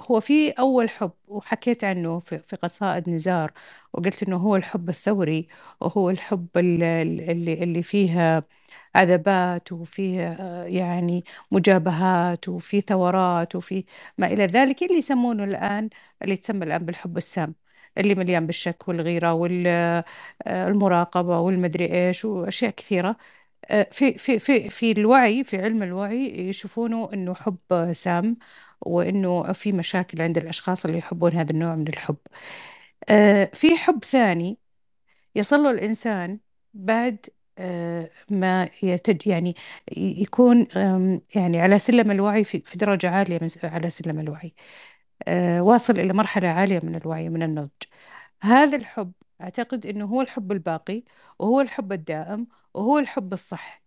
هو 0.07 0.21
في 0.21 0.51
أول 0.51 0.91
حب 0.91 1.13
وحكيت 1.29 1.85
عنه 1.85 2.19
في, 2.19 2.39
قصائد 2.57 3.11
نزار 3.11 3.53
وقلت 3.93 4.23
إنه 4.23 4.37
هو 4.37 4.57
الحب 4.57 4.89
الثوري 4.89 5.49
وهو 5.81 6.11
الحب 6.11 6.49
ال- 6.57 6.83
ال- 6.83 7.31
اللي, 7.31 7.53
اللي 7.55 7.83
فيه 7.83 8.45
عذبات 8.95 9.73
وفيه 9.73 10.21
يعني 10.69 11.25
مجابهات 11.53 12.49
وفيه 12.49 12.81
ثورات 12.81 13.57
وفيه 13.57 13.85
ما 14.19 14.27
إلى 14.27 14.47
ذلك 14.47 14.83
اللي 14.83 14.95
يسمونه 14.99 15.45
الآن 15.45 15.91
اللي 16.23 16.33
يتسمى 16.35 16.65
الآن 16.65 16.85
بالحب 16.87 17.17
السام 17.17 17.55
اللي 17.99 18.15
مليان 18.15 18.47
بالشك 18.47 18.89
والغيرة 18.89 19.33
والمراقبة 19.35 21.39
والمدري 21.39 21.85
إيش 22.09 22.25
وأشياء 22.25 22.71
كثيرة. 22.71 23.17
في 23.93 24.15
في 24.19 24.39
في 24.39 24.69
في 24.71 24.93
الوعي 24.93 25.45
في 25.45 25.63
علم 25.63 25.83
الوعي 25.83 26.49
يشوفونه 26.49 27.09
إنه 27.13 27.35
حب 27.35 27.93
سام 27.93 28.37
وإنه 28.81 29.53
في 29.53 29.73
مشاكل 29.73 30.23
عند 30.23 30.39
الأشخاص 30.39 30.85
اللي 30.85 30.99
يحبون 30.99 31.33
هذا 31.33 31.51
النوع 31.53 31.75
من 31.77 31.89
الحب. 31.89 32.17
آه، 33.09 33.51
في 33.55 33.77
حب 33.77 34.05
ثاني 34.05 34.59
يصل 35.37 35.63
له 35.63 35.71
الإنسان 35.71 36.41
بعد 36.75 37.27
آه، 37.59 38.11
ما 38.31 38.69
يتج 38.83 39.27
يعني 39.27 39.55
يكون 39.97 40.67
يعني 41.35 41.61
على 41.61 41.79
سلم 41.79 42.11
الوعي 42.11 42.45
في 42.45 42.61
في 42.61 42.79
درجة 42.79 43.11
عالية 43.11 43.39
من 43.43 43.49
على 43.65 43.91
سلم 43.91 44.21
الوعي. 44.21 44.55
آه، 45.29 45.63
واصل 45.63 45.99
إلى 46.01 46.13
مرحلة 46.13 46.49
عالية 46.49 46.81
من 46.83 46.95
الوعي 46.95 47.29
من 47.29 47.43
النضج. 47.43 47.71
هذا 48.43 48.77
الحب 48.77 49.13
أعتقد 49.41 49.87
إنه 49.87 50.05
هو 50.07 50.21
الحب 50.23 50.53
الباقي 50.53 51.05
وهو 51.39 51.61
الحب 51.61 51.93
الدائم 51.93 52.47
وهو 52.75 52.99
الحب 52.99 53.33
الصح. 53.33 53.83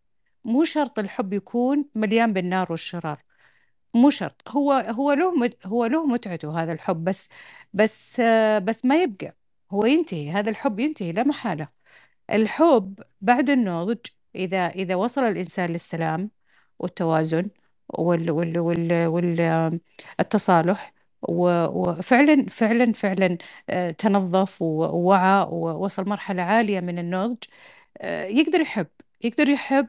مو 0.45 0.63
شرط 0.63 0.99
الحب 0.99 1.33
يكون 1.33 1.85
مليان 1.95 2.33
بالنار 2.33 2.71
والشرار. 2.71 3.23
مو 3.95 4.09
شرط. 4.09 4.49
هو 4.49 4.71
هو 4.73 5.11
له 5.13 5.49
هو 5.65 5.85
له 5.85 6.05
متعته 6.07 6.63
هذا 6.63 6.71
الحب 6.73 7.03
بس 7.03 7.29
بس 7.73 8.19
آه، 8.19 8.59
بس 8.59 8.85
ما 8.85 9.03
يبقى. 9.03 9.35
هو 9.71 9.85
ينتهي 9.85 10.31
هذا 10.31 10.49
الحب 10.49 10.79
ينتهي 10.79 11.11
لا 11.11 11.23
محالة. 11.23 11.67
الحب 12.31 12.99
بعد 13.21 13.49
النضج 13.49 13.97
إذا 14.35 14.67
إذا 14.69 14.95
وصل 14.95 15.21
الإنسان 15.23 15.69
للسلام 15.71 16.31
والتوازن 16.79 17.49
وال 17.89 18.31
وال 18.31 18.59
وال 18.59 19.07
وال 19.07 19.79
التصالح 20.19 20.93
وفعلا 21.21 22.45
فعلا 22.49 22.91
فعلا 22.93 23.37
آه، 23.69 23.91
تنظف 23.91 24.61
ووعى 24.61 25.47
ووصل 25.51 26.09
مرحلة 26.09 26.41
عالية 26.43 26.79
من 26.79 26.99
النضج 26.99 27.37
آه، 27.97 28.25
يقدر 28.25 28.61
يحب 28.61 28.87
يقدر 29.23 29.49
يحب 29.49 29.87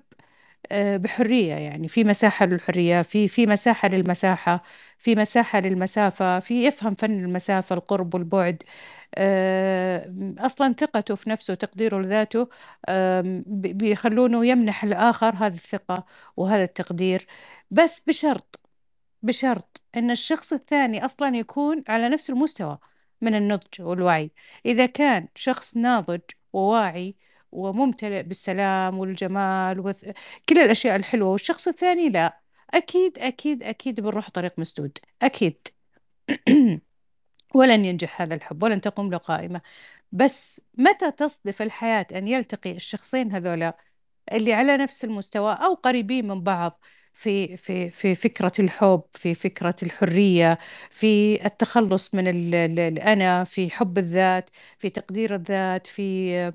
بحرية 0.73 1.55
يعني. 1.55 1.89
في 1.89 2.05
مساحة 2.05 2.47
للحرية 2.47 3.03
في 3.03 3.29
في 3.29 3.47
مساحة 3.47 3.89
للمساحة 3.89 4.63
في 4.99 5.15
مساحة 5.15 5.61
للمسافة 5.61 6.41
في 6.41 6.65
يفهم 6.67 6.95
فن 6.95 7.25
المسافة 7.25 7.75
القرب 7.77 8.15
والبعد. 8.15 8.63
آه، 9.15 10.15
أصلا 10.39 10.73
ثقته 10.73 11.15
في 11.15 11.31
نفسه 11.31 11.53
وتقديره 11.53 11.99
لذاته 11.99 12.49
بيخلونه 13.47 14.47
يمنح 14.47 14.85
الآخر 14.85 15.35
هذه 15.37 15.55
الثقة 15.55 16.07
وهذا 16.37 16.65
التقدير. 16.65 17.27
بس 17.71 18.01
بشرط 18.07 18.61
بشرط 19.23 19.83
أن 19.97 20.11
الشخص 20.11 20.53
الثاني 20.53 21.05
أصلا 21.05 21.37
يكون 21.37 21.85
على 21.89 22.09
نفس 22.09 22.31
المستوى 22.31 22.79
من 23.21 23.35
النضج 23.35 23.83
والوعي. 23.83 24.31
إذا 24.67 24.87
كان 24.87 25.29
شخص 25.35 25.77
ناضج 25.77 26.21
وواعي 26.53 27.17
وممتلئ 27.53 28.23
بالسلام 28.23 28.99
والجمال 28.99 29.81
وكل 29.81 30.59
الأشياء 30.59 30.97
الحلوة. 30.97 31.29
والشخص 31.31 31.69
الثاني 31.69 32.09
لا. 32.09 32.41
أكيد 32.75 33.19
أكيد 33.19 33.63
أكيد 33.63 34.01
بنروح 34.01 34.31
طريق 34.31 34.59
مسدود. 34.59 34.99
أكيد. 35.23 35.69
ولن 37.55 37.85
ينجح 37.85 38.23
هذا 38.23 38.35
الحب 38.35 38.63
ولن 38.63 38.81
تقوم 38.81 39.11
له 39.11 39.17
قائمة. 39.19 39.61
بس 40.13 40.61
متى 40.79 41.11
تصدف 41.11 41.63
الحياة 41.63 42.07
أن 42.15 42.29
يلتقي 42.29 42.73
الشخصين 42.73 43.33
هذولا 43.33 43.79
اللي 44.33 44.53
على 44.55 44.77
نفس 44.77 45.05
المستوى 45.05 45.53
أو 45.55 45.75
قريبين 45.75 46.29
من 46.29 46.43
بعض 46.43 46.81
في 47.13 47.57
في 47.57 47.91
في 47.91 48.15
فكرة 48.15 48.53
الحب 48.59 49.03
في 49.15 49.35
فكرة 49.35 49.75
الحرية 49.83 50.59
في 50.91 51.47
التخلص 51.47 52.15
من 52.15 52.29
ال- 52.29 52.55
ال- 52.55 52.81
الأنا 52.81 53.45
في 53.45 53.71
حب 53.71 53.99
الذات 53.99 54.51
في 54.79 54.91
تقدير 54.91 55.35
الذات 55.35 55.87
في 55.87 56.53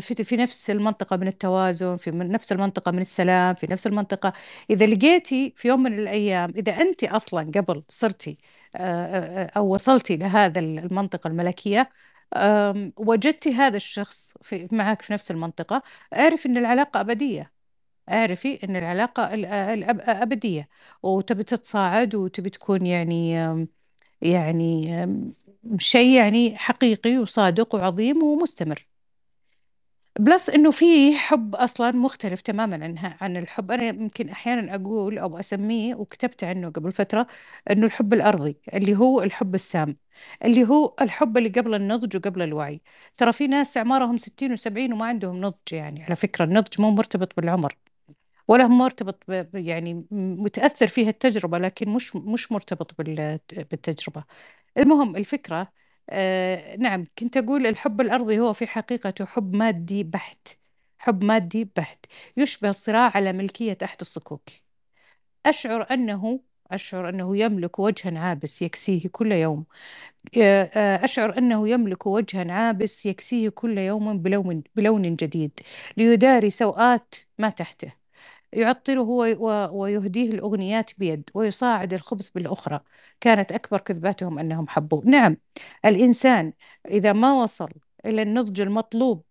في 0.00 0.24
في 0.24 0.36
نفس 0.36 0.70
المنطقة 0.70 1.16
من 1.16 1.26
التوازن 1.28 1.96
في 1.96 2.10
نفس 2.10 2.52
المنطقة 2.52 2.92
من 2.92 2.98
السلام 3.00 3.54
في 3.54 3.66
نفس 3.70 3.86
المنطقة. 3.86 4.32
إذا 4.70 4.86
لقيتي 4.86 5.52
في 5.56 5.68
يوم 5.68 5.82
من 5.82 5.98
الأيام 5.98 6.50
إذا 6.56 6.72
أنت 6.72 7.04
أصلا 7.04 7.50
قبل 7.54 7.82
صرتي 7.88 8.36
آه، 8.76 9.06
آه، 9.44 9.50
أو 9.56 9.74
وصلتي 9.74 10.16
لهذا 10.16 10.60
المنطقة 10.60 11.28
الملكية 11.28 11.90
وجدتي 12.96 13.50
هذا 13.54 13.76
الشخص 13.76 14.34
في 14.42 14.68
معك 14.72 15.02
في 15.02 15.12
نفس 15.12 15.30
المنطقة 15.30 15.82
اعرفي 16.14 16.48
أن 16.48 16.56
العلاقة 16.56 17.00
أبدية. 17.00 17.52
اعرفي 18.10 18.64
أن 18.64 18.76
العلاقة 18.76 19.34
ال- 19.34 19.46
الأب- 19.84 20.08
أبدية. 20.08 20.68
وتبي 21.02 21.42
تتصاعد 21.42 22.14
وتبي 22.14 22.50
تكون 22.50 22.86
يعني 22.86 23.32
يعني 24.22 24.90
شيء 25.78 26.16
يعني 26.20 26.58
حقيقي 26.58 27.18
وصادق 27.18 27.74
وعظيم 27.74 28.22
ومستمر. 28.22 28.89
بلس 30.18 30.50
إنه 30.50 30.70
في 30.70 31.14
حب 31.18 31.54
أصلا 31.54 31.90
مختلف 31.92 32.40
تماما 32.40 32.94
عن 33.20 33.36
الحب. 33.36 33.70
أنا 33.72 33.84
يمكن 33.84 34.28
أحيانا 34.28 34.74
أقول 34.74 35.18
أو 35.18 35.38
أسميه 35.38 35.94
وكتبت 35.94 36.44
عنه 36.44 36.70
قبل 36.70 36.92
فترة 36.92 37.26
إنه 37.70 37.86
الحب 37.86 38.12
الأرضي 38.14 38.56
اللي 38.74 38.96
هو 38.96 39.22
الحب 39.22 39.54
السام 39.54 39.96
اللي 40.44 40.64
هو 40.68 40.94
الحب 41.00 41.36
اللي 41.38 41.48
قبل 41.48 41.74
النضج 41.74 42.16
وقبل 42.16 42.42
الوعي. 42.42 42.80
ترى 43.14 43.32
في 43.32 43.46
ناس 43.46 43.76
أعمارهم 43.76 44.16
60 44.18 44.56
و70 44.56 44.92
وما 44.92 45.06
عندهم 45.06 45.40
نضج 45.40 45.72
يعني. 45.72 46.02
على 46.04 46.16
فكرة 46.16 46.44
النضج 46.44 46.80
مو 46.80 46.90
مرتبط 46.90 47.36
بالعمر 47.36 47.76
ولا 48.48 48.68
مرتبط 48.68 49.24
يعني 49.54 50.06
متأثر 50.12 50.86
فيها 50.86 51.08
التجربة 51.10 51.58
لكن 51.58 51.88
مش 51.90 52.16
مش 52.16 52.52
مرتبط 52.52 52.94
بال- 52.98 53.40
بالتجربة. 53.70 54.24
المهم 54.78 55.16
الفكرة 55.16 55.72
آه 56.10 56.76
نعم 56.76 57.04
كنت 57.18 57.36
أقول 57.36 57.66
الحب 57.66 58.00
الأرضي 58.00 58.38
هو 58.40 58.52
في 58.52 58.66
حقيقته 58.66 59.24
حب 59.26 59.56
مادي 59.56 60.04
بحت 60.04 60.48
حب 60.98 61.24
مادي 61.24 61.64
بحت 61.76 62.06
يشبه 62.36 62.70
الصراع 62.70 63.12
على 63.16 63.32
ملكية 63.32 63.78
أحد 63.84 63.96
الصكوك. 64.00 64.48
أشعر 65.46 65.86
أنه 65.90 66.40
أشعر 66.70 67.08
أنه 67.08 67.36
يملك 67.36 67.78
وجها 67.78 68.18
عابس 68.18 68.62
يكسيه 68.62 69.08
كل 69.12 69.32
يوم. 69.32 69.66
آه، 70.42 70.64
آه، 70.74 71.04
أشعر 71.04 71.38
أنه 71.38 71.68
يملك 71.68 72.06
وجها 72.06 72.52
عابس 72.52 73.06
يكسيه 73.06 73.48
كل 73.48 73.78
يوم 73.78 74.18
بلون 74.22 74.62
بلون 74.76 75.16
جديد 75.16 75.60
ليداري 75.96 76.50
سوءات 76.50 77.14
ما 77.38 77.50
تحته. 77.50 77.99
و- 79.38 79.68
ويهديه 79.82 80.28
الأغنيات 80.30 80.90
بيد 80.98 81.30
ويصاعد 81.34 81.92
الخبث 81.92 82.28
بالأخرى. 82.30 82.80
كانت 83.20 83.52
أكبر 83.52 83.78
كذباتهم 83.80 84.38
أنهم 84.38 84.68
حبوا 84.68 85.02
نعم 85.04 85.36
الإنسان 85.84 86.52
إذا 86.90 87.12
ما 87.12 87.42
وصل 87.42 87.70
إلى 88.06 88.22
النضج 88.22 88.60
المطلوب 88.60 89.22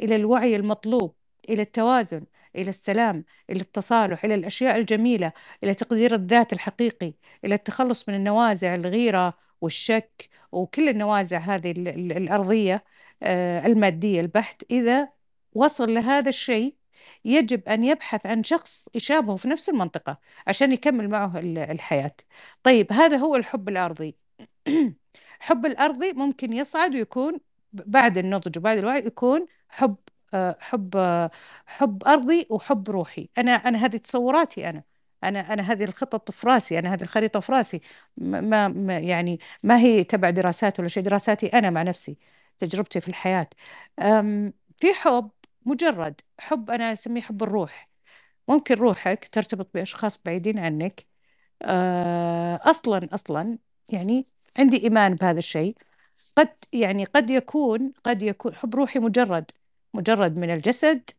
إلى 0.00 0.16
الوعي 0.16 0.56
المطلوب 0.56 1.14
إلى 1.48 1.62
التوازن 1.62 2.24
إلى 2.56 2.68
السلام 2.68 3.24
إلى 3.50 3.60
التصالح 3.60 4.24
إلى 4.24 4.34
الأشياء 4.34 4.76
الجميلة 4.78 5.32
إلى 5.64 5.74
تقدير 5.74 6.14
الذات 6.14 6.52
الحقيقي 6.52 7.14
إلى 7.44 7.54
التخلص 7.54 8.08
من 8.08 8.14
النوازع 8.14 8.74
الغيرة 8.74 9.34
والشك 9.60 10.28
وكل 10.52 10.88
النوازع 10.88 11.38
هذه 11.38 11.70
ال- 11.70 11.88
ال- 11.88 12.12
الأرضية 12.16 12.84
آه، 13.22 13.66
المادية 13.66 14.20
البحت 14.20 14.62
إذا 14.70 15.08
وصل 15.54 15.94
لهذا 15.94 16.28
الشيء 16.28 16.74
يجب 17.24 17.68
أن 17.68 17.84
يبحث 17.84 18.26
عن 18.26 18.42
شخص 18.44 18.88
يشابهه 18.94 19.36
في 19.36 19.48
نفس 19.48 19.68
المنطقة 19.68 20.18
عشان 20.46 20.72
يكمل 20.72 21.08
معه 21.10 21.38
ال- 21.38 21.58
الحياة. 21.58 22.12
طيب 22.62 22.92
هذا 22.92 23.16
هو 23.16 23.36
الحب 23.36 23.68
الأرضي. 23.68 24.16
حب 25.40 25.66
الأرضي 25.66 26.12
ممكن 26.12 26.52
يصعد 26.52 26.94
ويكون 26.94 27.40
بعد 27.72 28.18
النضج 28.18 28.58
وبعد 28.58 28.78
الوعي 28.78 28.98
يكون 29.06 29.46
حب 29.68 29.96
آه، 30.34 30.56
حب 30.60 30.96
آه، 30.96 31.30
حب 31.66 32.04
أرضي 32.04 32.46
وحب 32.50 32.90
روحي. 32.90 33.28
أنا 33.38 33.50
أنا 33.52 33.78
هذه 33.86 33.96
تصوراتي 33.96 34.68
أنا. 34.68 34.84
أنا 35.24 35.52
أنا 35.52 35.62
هذه 35.62 35.84
الخطط 35.84 36.30
في 36.30 36.46
راسي 36.46 36.78
أنا 36.78 36.94
هذه 36.94 37.02
الخريطة 37.02 37.40
في 37.40 37.52
راسي. 37.52 37.80
ما 38.16 38.68
ما 38.68 38.98
يعني 38.98 39.40
ما 39.64 39.78
هي 39.78 40.04
تبع 40.04 40.30
دراسات 40.30 40.80
ولا 40.80 40.88
شيء 40.88 41.02
دراساتي 41.02 41.46
أنا 41.46 41.70
مع 41.70 41.82
نفسي 41.82 42.16
تجربتي 42.58 43.00
في 43.00 43.08
الحياة. 43.08 43.48
أم، 43.98 44.52
في 44.78 44.92
حب 44.94 45.30
مجرد 45.66 46.20
حب 46.38 46.70
أنا 46.70 46.92
أسميه 46.92 47.20
حب 47.22 47.42
الروح. 47.42 47.90
ممكن 48.48 48.74
روحك 48.74 49.28
ترتبط 49.32 49.70
بأشخاص 49.74 50.22
بعيدين 50.24 50.58
عنك. 50.58 51.06
آه، 51.62 52.60
أصلا 52.64 53.08
أصلا 53.14 53.58
يعني 53.90 54.26
عندي 54.58 54.84
إيمان 54.84 55.14
بهذا 55.14 55.38
الشيء. 55.38 55.76
قد 56.36 56.48
يعني 56.72 57.04
قد 57.04 57.30
يكون 57.30 57.92
قد 58.04 58.22
يكون 58.22 58.54
حب 58.54 58.74
روحي 58.76 58.98
مجرد 58.98 59.50
مجرد 59.94 60.38
من 60.38 60.50
الجسد 60.50 61.10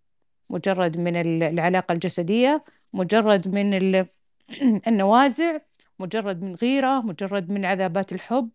مجرد 0.49 0.99
من 0.99 1.15
ال- 1.17 1.43
العلاقة 1.43 1.93
الجسدية 1.93 2.63
مجرد 2.93 3.47
من 3.47 3.73
ال- 3.73 4.07
النوازع 4.87 5.57
مجرد 5.99 6.43
من 6.43 6.55
غيرة 6.55 7.01
مجرد 7.01 7.51
من 7.51 7.65
عذابات 7.65 8.13
الحب. 8.13 8.49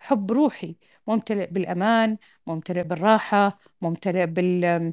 حب 0.00 0.32
روحي 0.32 0.76
ممتلئ 1.08 1.46
بالأمان 1.52 2.18
ممتلئ 2.46 2.82
بالراحة 2.84 3.58
ممتلئ 3.82 4.26
بال 4.26 4.92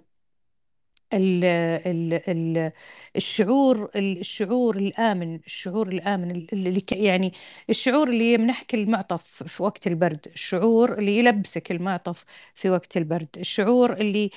ال 1.14 1.44
ال 1.86 2.14
ال 2.30 2.72
الشعور 3.16 3.90
الشعور 3.96 4.76
الآمن 4.78 5.40
الشعور 5.46 5.88
الآمن 5.88 6.32
اللي 6.54 6.84
يعني 6.92 7.34
الشعور 7.70 8.10
اللي 8.10 8.34
يمنحك 8.34 8.74
المعطف 8.74 9.44
في 9.44 9.64
وقت 9.64 9.88
البرد 9.88 10.28
الشعور 10.34 10.94
اللي 11.00 11.18
يلبسك 11.18 11.72
المعطف 11.72 12.26
في 12.56 12.70
وقت 12.70 12.98
البرد 12.98 13.28
الشعور 13.38 13.94
اللي 13.94 14.32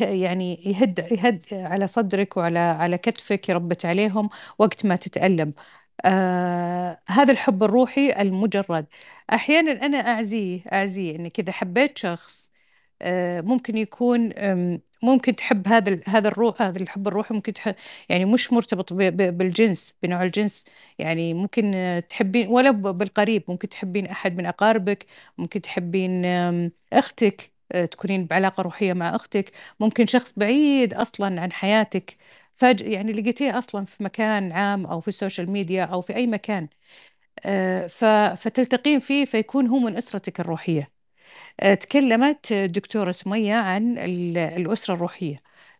يعني 0.00 0.54
يهد 0.66 0.98
يهد 1.12 1.44
على 1.52 1.86
صدرك 1.86 2.36
وعلى 2.36 2.58
على 2.58 2.98
كتفك 2.98 3.48
يربت 3.48 3.84
عليهم 3.86 4.28
وقت 4.58 4.86
ما 4.86 4.96
تتألم. 4.96 5.52
آه 6.04 7.02
هذا 7.08 7.32
الحب 7.32 7.62
الروحي 7.62 8.12
المجرد. 8.22 8.86
أحيانا 9.32 9.72
أنا 9.86 9.98
أعزيه 9.98 10.60
أعزيه 10.72 11.16
إني 11.16 11.30
كذا 11.30 11.52
حبيت 11.52 11.98
شخص 11.98 12.52
ممكن 13.42 13.76
يكون 13.78 14.32
ممكن 15.02 15.36
تحب 15.36 15.68
هذا 15.68 16.00
هذا 16.06 16.28
الروح 16.28 16.62
هذا 16.62 16.78
الحب 16.82 17.08
الروحي 17.08 17.34
ممكن 17.34 17.52
تحب 17.52 17.74
يعني 18.08 18.24
مش 18.24 18.52
مرتبط 18.52 18.92
بالجنس 18.92 19.96
بنوع 20.02 20.22
الجنس. 20.24 20.64
يعني 20.98 21.34
ممكن 21.34 21.74
آه، 21.74 22.00
تحبين 22.00 22.48
ولا 22.48 22.70
بالقريب 22.70 23.44
ممكن 23.48 23.68
تحبين 23.68 24.06
أحد 24.06 24.38
من 24.38 24.46
أقاربك 24.46 25.06
ممكن 25.38 25.60
تحبين 25.60 26.24
آم، 26.24 26.72
أختك 26.92 27.52
آه، 27.72 27.84
تكونين 27.84 28.26
بعلاقة 28.26 28.62
روحية 28.62 28.92
مع 28.92 29.14
أختك. 29.16 29.52
ممكن 29.80 30.06
شخص 30.06 30.32
بعيد 30.38 30.94
أصلا 30.94 31.40
عن 31.40 31.52
حياتك. 31.52 32.16
فجأة 32.56 32.88
يعني 32.88 33.12
لقيتيه 33.12 33.58
أصلا 33.58 33.84
في 33.84 34.04
مكان 34.04 34.52
عام 34.52 34.86
أو 34.86 35.00
في 35.00 35.08
ال 35.08 35.14
social 35.14 35.50
media 35.50 35.84
أو 35.84 36.00
في 36.00 36.16
أي 36.16 36.26
مكان. 36.26 36.68
آه، 37.46 37.86
فتلتقين 38.34 39.00
فيه 39.00 39.24
فيكون 39.24 39.66
هو 39.68 39.78
من 39.78 39.96
أسرتك 39.96 40.40
الروحية. 40.40 40.82
آه، 40.82 40.97
تكلمت 41.80 42.52
الدكتورة 42.52 43.10
سمية 43.10 43.54
عن 43.54 43.98
ال- 43.98 44.38
الأسرة 44.38 44.94
الروحية. 44.94 45.36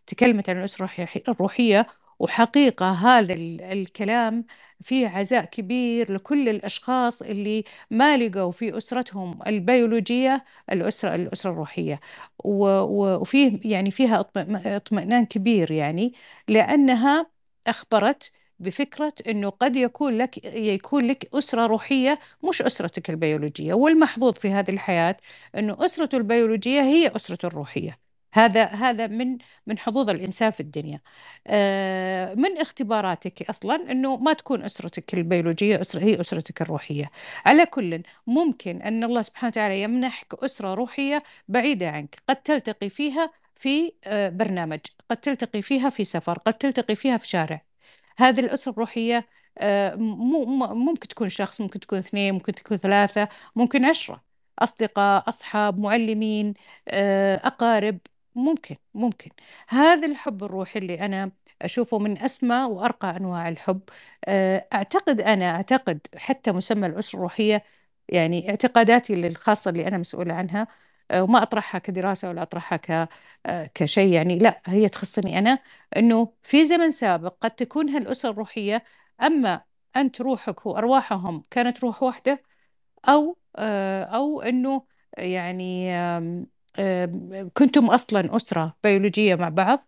تكلمت 0.07 0.49
عن 0.49 0.57
الأسرة 0.59 0.89
الروحية 1.29 1.85
وحقيقة 2.19 2.91
هذا 2.91 3.33
ال- 3.33 3.61
الكلام 3.61 4.45
فيه 4.81 5.07
عزاء 5.07 5.45
كبير 5.45 6.11
لكل 6.13 6.49
الأشخاص 6.49 7.21
اللي 7.21 7.63
ما 7.91 8.17
لقوا 8.17 8.51
في 8.51 8.77
أسرتهم 8.77 9.39
البيولوجية 9.47 10.45
الأسرة 10.71 11.15
الأسرة 11.15 11.51
الروحية. 11.51 11.99
وفيه 12.43 13.59
يعني 13.65 13.91
فيها 13.91 14.21
اطمئ- 14.23 14.67
اطمئنان 14.67 15.25
كبير 15.25 15.71
يعني 15.71 16.13
لأنها 16.47 17.31
أخبرت 17.67 18.31
بفكرة 18.59 19.13
أنه 19.27 19.49
قد 19.49 19.75
يكون 19.75 20.17
لك 20.17 20.45
يكون 20.45 21.07
لك 21.07 21.29
أسرة 21.35 21.65
روحية 21.65 22.19
مش 22.43 22.61
أسرتك 22.61 23.09
البيولوجية. 23.09 23.73
والمحظوظ 23.73 24.33
في 24.33 24.51
هذه 24.51 24.71
الحياة 24.71 25.17
أنه 25.57 25.77
أسرته 25.85 26.17
البيولوجية 26.17 26.81
هي 26.81 27.07
أسرته 27.15 27.45
الروحية. 27.47 27.99
هذا 28.33 28.65
هذا 28.65 29.07
من 29.07 29.37
من 29.67 29.77
حظوظ 29.77 30.09
الإنسان 30.09 30.51
في 30.51 30.59
الدنيا. 30.59 31.01
آه، 31.47 32.33
من 32.35 32.57
اختباراتك 32.57 33.49
أصلا 33.49 33.91
أنه 33.91 34.17
ما 34.17 34.33
تكون 34.33 34.63
أسرتك 34.63 35.13
البيولوجية 35.13 35.81
أسرة 35.81 36.01
هي 36.03 36.21
أسرتك 36.21 36.61
الروحية. 36.61 37.11
على 37.45 37.65
كل 37.65 38.03
ممكن 38.27 38.81
أن 38.81 39.03
الله 39.03 39.21
سبحانه 39.21 39.49
وتعالى 39.49 39.81
يمنحك 39.81 40.33
أسرة 40.43 40.73
روحية 40.73 41.23
بعيدة 41.47 41.89
عنك. 41.89 42.23
قد 42.29 42.35
تلتقي 42.35 42.89
فيها 42.89 43.31
في 43.55 43.93
آه، 44.03 44.29
برنامج 44.29 44.79
قد 45.09 45.17
تلتقي 45.17 45.61
فيها 45.61 45.89
في 45.89 46.03
سفر 46.03 46.37
قد 46.39 46.53
تلتقي 46.53 46.95
فيها 46.95 47.17
في 47.17 47.29
شارع. 47.29 47.68
هذه 48.19 48.39
الأسرة 48.39 48.71
الروحية 48.71 49.27
آه، 49.57 49.95
ممكن 50.75 51.07
تكون 51.07 51.29
شخص 51.29 51.61
ممكن 51.61 51.79
تكون 51.79 51.99
اثنين 51.99 52.33
ممكن 52.33 52.51
تكون 52.53 52.77
ثلاثة 52.77 53.29
ممكن 53.55 53.85
عشرة 53.85 54.23
أصدقاء 54.59 55.27
أصحاب 55.29 55.79
معلمين 55.79 56.53
آه، 56.87 57.35
أقارب 57.47 57.99
ممكن 58.35 58.75
ممكن. 58.93 59.29
هذا 59.69 60.07
الحب 60.07 60.43
الروحي 60.43 60.79
اللي 60.79 60.99
أنا 61.05 61.31
أشوفه 61.61 61.99
من 61.99 62.17
أسمى 62.17 62.55
وأرقى 62.63 63.17
أنواع 63.17 63.49
الحب. 63.49 63.81
آه، 64.25 64.67
أعتقد 64.73 65.21
أنا 65.21 65.49
أعتقد 65.51 66.07
حتى 66.15 66.51
مسمى 66.51 66.87
الأسرة 66.87 67.17
الروحية 67.17 67.63
يعني 68.09 68.49
اعتقاداتي 68.49 69.27
الخاصة 69.27 69.69
اللي 69.71 69.87
أنا 69.87 69.97
مسؤولة 69.97 70.33
عنها 70.33 70.67
وما 71.15 71.43
أطرحها 71.43 71.79
كدراسة 71.79 72.29
ولا 72.29 72.41
أطرحها 72.41 72.77
ك 72.77 73.09
آه، 73.45 73.69
كشيء 73.73 74.13
يعني 74.13 74.37
لا 74.37 74.61
هي 74.65 74.89
تخصني 74.89 75.39
أنا 75.39 75.59
أنه 75.97 76.33
في 76.43 76.65
زمن 76.65 76.91
سابق 76.91 77.35
قد 77.41 77.51
تكون 77.51 77.89
هالأسرة 77.89 78.29
الروحية 78.31 78.83
أما 79.23 79.61
أنت 79.95 80.21
روحك 80.21 80.65
وأرواحهم 80.65 81.43
كانت 81.51 81.79
روح 81.83 82.03
واحدة 82.03 82.43
أو 83.09 83.37
آه، 83.57 84.03
أو 84.03 84.41
إنه 84.41 84.83
يعني 85.17 85.91
كنتم 87.53 87.85
أصلا 87.85 88.35
أسرة 88.35 88.77
بيولوجية 88.83 89.35
مع 89.35 89.49
بعض 89.49 89.79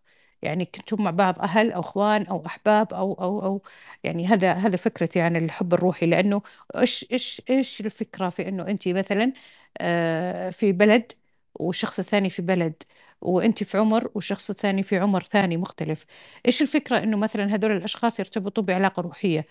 يعني 0.42 0.66
كنتم 0.66 1.04
مع 1.04 1.12
بعض 1.12 1.40
أهل 1.40 1.72
أو 1.72 1.80
أخوان 1.80 2.26
أو 2.28 2.46
أحباب 2.46 2.94
أو 2.94 3.14
أو 3.14 3.44
أو 3.46 3.62
يعني 4.04 4.28
هذا 4.28 4.54
هذا 4.54 4.78
فكرتي 4.78 5.22
عن 5.22 5.36
الحب 5.36 5.74
الروحي. 5.74 6.06
لأنه 6.06 6.42
إيش 6.78 7.06
إيش 7.12 7.42
إيش 7.50 7.82
الفكرة 7.82 8.30
في 8.30 8.48
إنه 8.48 8.68
أنت 8.68 8.88
مثلا 8.88 9.34
آه، 9.78 10.50
في 10.50 10.72
بلد 10.72 11.12
والشخص 11.56 12.00
الثاني 12.00 12.30
في 12.30 12.42
بلد 12.42 12.84
وأنت 13.22 13.64
في 13.64 13.78
عمر 13.78 14.12
والشخص 14.16 14.50
الثاني 14.50 14.84
في 14.84 14.98
عمر 14.98 15.24
ثاني 15.24 15.58
مختلف. 15.58 16.06
إيش 16.46 16.62
الفكرة 16.62 16.98
إنه 17.00 17.18
مثلا 17.18 17.56
هذول 17.56 17.72
الأشخاص 17.72 18.20
يرتبطوا 18.20 18.64
بعلاقة 18.64 19.02
روحية؟ 19.02 19.48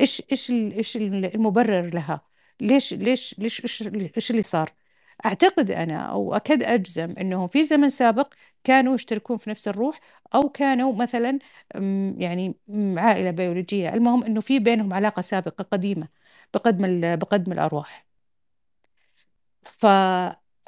إيش 0.00 0.22
إيش 0.32 0.50
ال- 0.50 0.72
إيش 0.72 0.96
المبرر 0.96 1.94
لها؟ 1.94 2.20
ليش 2.60 2.94
ليش 2.94 3.34
ليش 3.38 3.82
إيش 4.16 4.30
اللي 4.30 4.42
صار؟ 4.42 4.70
أعتقد 5.26 5.70
أنا 5.70 5.96
أو 6.02 6.34
أكاد 6.34 6.62
أجزم 6.62 7.08
أنهم 7.20 7.48
في 7.48 7.64
زمن 7.64 7.88
سابق 7.90 8.34
كانوا 8.64 8.94
يشتركون 8.94 9.36
في 9.38 9.50
نفس 9.50 9.68
الروح 9.68 10.00
أو 10.34 10.48
كانوا 10.48 10.92
مثلا 10.94 11.38
يعني 12.18 12.54
عائلة 12.96 13.30
بيولوجية. 13.30 13.94
المهم 13.94 14.24
أنه 14.24 14.40
في 14.40 14.58
بينهم 14.58 14.94
علاقة 14.94 15.22
سابقة 15.22 15.62
قديمة 15.64 16.08
بقدم 16.54 17.00
بقدم 17.16 17.52
الأرواح. 17.52 18.06
ف 19.62 19.86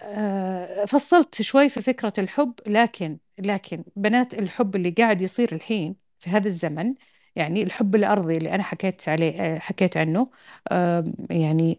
آه، 0.00 0.84
فصلت 0.84 1.42
شوي 1.42 1.68
في 1.68 1.82
فكرة 1.82 2.12
الحب 2.18 2.54
لكن 2.66 3.18
لكن 3.38 3.84
بنات 3.96 4.34
الحب 4.34 4.76
اللي 4.76 4.90
قاعد 4.90 5.20
يصير 5.22 5.52
الحين 5.54 5.96
في 6.18 6.30
هذا 6.30 6.46
الزمن 6.48 6.94
يعني 7.36 7.62
الحب 7.62 7.94
الأرضي 7.94 8.36
اللي 8.36 8.54
أنا 8.54 8.62
حكيت 8.62 9.08
عليه 9.08 9.58
حكيت 9.58 9.96
عنه 9.96 10.30
يعني 11.30 11.78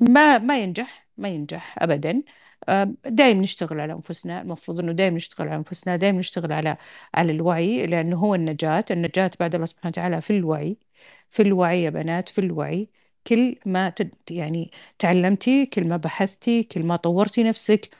ما 0.00 0.38
ما 0.38 0.58
ينجح 0.62 1.06
ما 1.16 1.28
ينجح 1.28 1.76
أبدا. 1.78 2.22
دائما 3.06 3.40
نشتغل 3.40 3.80
على 3.80 3.92
أنفسنا. 3.92 4.42
المفروض 4.42 4.80
إنه 4.80 4.92
دائما 4.92 5.16
نشتغل 5.16 5.48
على 5.48 5.56
أنفسنا 5.56 5.96
دائما 5.96 6.18
نشتغل 6.18 6.52
على 6.52 6.76
على 7.14 7.32
الوعي 7.32 7.86
لأنه 7.86 8.16
هو 8.16 8.34
النجاة. 8.34 8.84
النجاة 8.90 9.30
بعد 9.40 9.54
الله 9.54 9.66
سبحانه 9.66 9.88
وتعالى 9.90 10.20
في 10.20 10.30
الوعي 10.38 10.76
في 11.28 11.42
الوعي 11.42 11.82
يا 11.82 11.90
بنات 11.90 12.28
في 12.28 12.40
الوعي. 12.40 12.88
كل 13.26 13.56
ما 13.66 13.88
تد 13.88 14.14
يعني 14.30 14.70
تعلمتي 14.98 15.66
كل 15.66 15.88
ما 15.88 15.96
بحثتي 15.96 16.62
كل 16.62 16.86
ما 16.86 16.96
طورتي 16.96 17.42
نفسك 17.42 17.90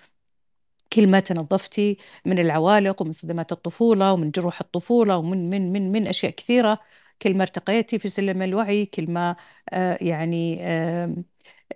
كل 0.93 1.07
ما 1.09 1.21
تنظفتي 1.21 1.99
من 2.27 2.39
العوالق 2.39 3.03
ومن 3.03 3.13
صدمات 3.13 3.53
الطفولة 3.53 4.13
ومن 4.13 4.31
جروح 4.31 4.61
الطفولة 4.61 5.19
ومن 5.19 5.51
من 5.51 5.73
من 5.73 5.93
من 5.93 6.07
أشياء 6.09 6.33
كثيرة. 6.33 6.81
كل 7.23 7.37
ما 7.37 7.43
ارتقيتي 7.43 7.99
في 7.99 8.09
سلم 8.09 8.43
الوعي 8.43 8.87
كل 8.87 9.11
ما 9.11 9.37
آه 9.71 9.99
يعني 10.01 10.59
آه 10.63 11.15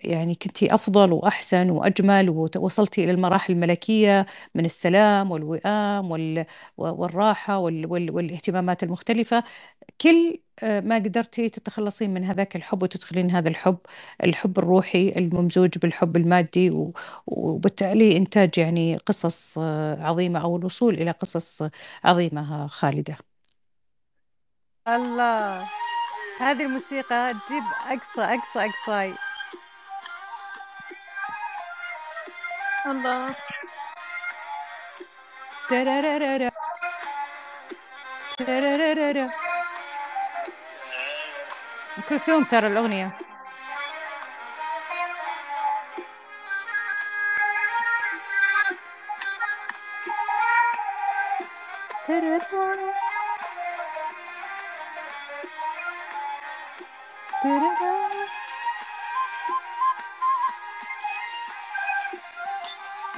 يعني 0.04 0.34
كنتي 0.34 0.74
أفضل 0.74 1.12
وأحسن 1.12 1.70
وأجمل 1.70 2.30
ووصلتي 2.30 3.04
إلى 3.04 3.10
المراحل 3.12 3.52
الملكية 3.52 4.26
من 4.54 4.64
السلام 4.64 5.30
والوئام 5.30 6.10
وال 6.10 6.46
والراحة 6.76 7.58
وال 7.58 7.86
وال 7.86 8.10
والاهتمامات 8.10 8.82
المختلفة. 8.82 9.44
كل 10.00 10.38
آه، 10.62 10.80
ما 10.80 10.94
قدرتي 10.96 11.48
تتخلصين 11.48 12.14
من 12.14 12.24
هذاك 12.24 12.56
الحب 12.56 12.82
وتدخلين 12.82 13.30
هذا 13.30 13.48
الحب 13.48 13.78
الحب 14.24 14.58
الروحي 14.58 15.08
الممزوج 15.16 15.78
بالحب 15.78 16.16
المادي 16.16 16.92
وبالتالي 17.26 18.16
إنتاج 18.16 18.58
يعني 18.58 18.96
قصص 18.96 19.58
آه، 19.58 20.02
عظيمة 20.02 20.42
أو 20.42 20.56
الوصول 20.56 20.94
إلى 20.94 21.10
قصص 21.10 21.62
عظيمة 22.04 22.66
خالدة. 22.66 23.16
الله. 24.88 25.68
هذه 26.40 26.62
الموسيقى 26.62 27.34
تجيب 27.48 27.62
أقصى 27.86 28.20
أقصى 28.20 28.58
أقصاي 28.58 29.14
الله 32.90 33.34
ترارارارا 35.68 36.50
ترارارارا 38.38 39.28
أم 41.98 42.02
كلثوم 42.08 42.44
ترى 42.44 42.66
الأغنية 42.66 43.10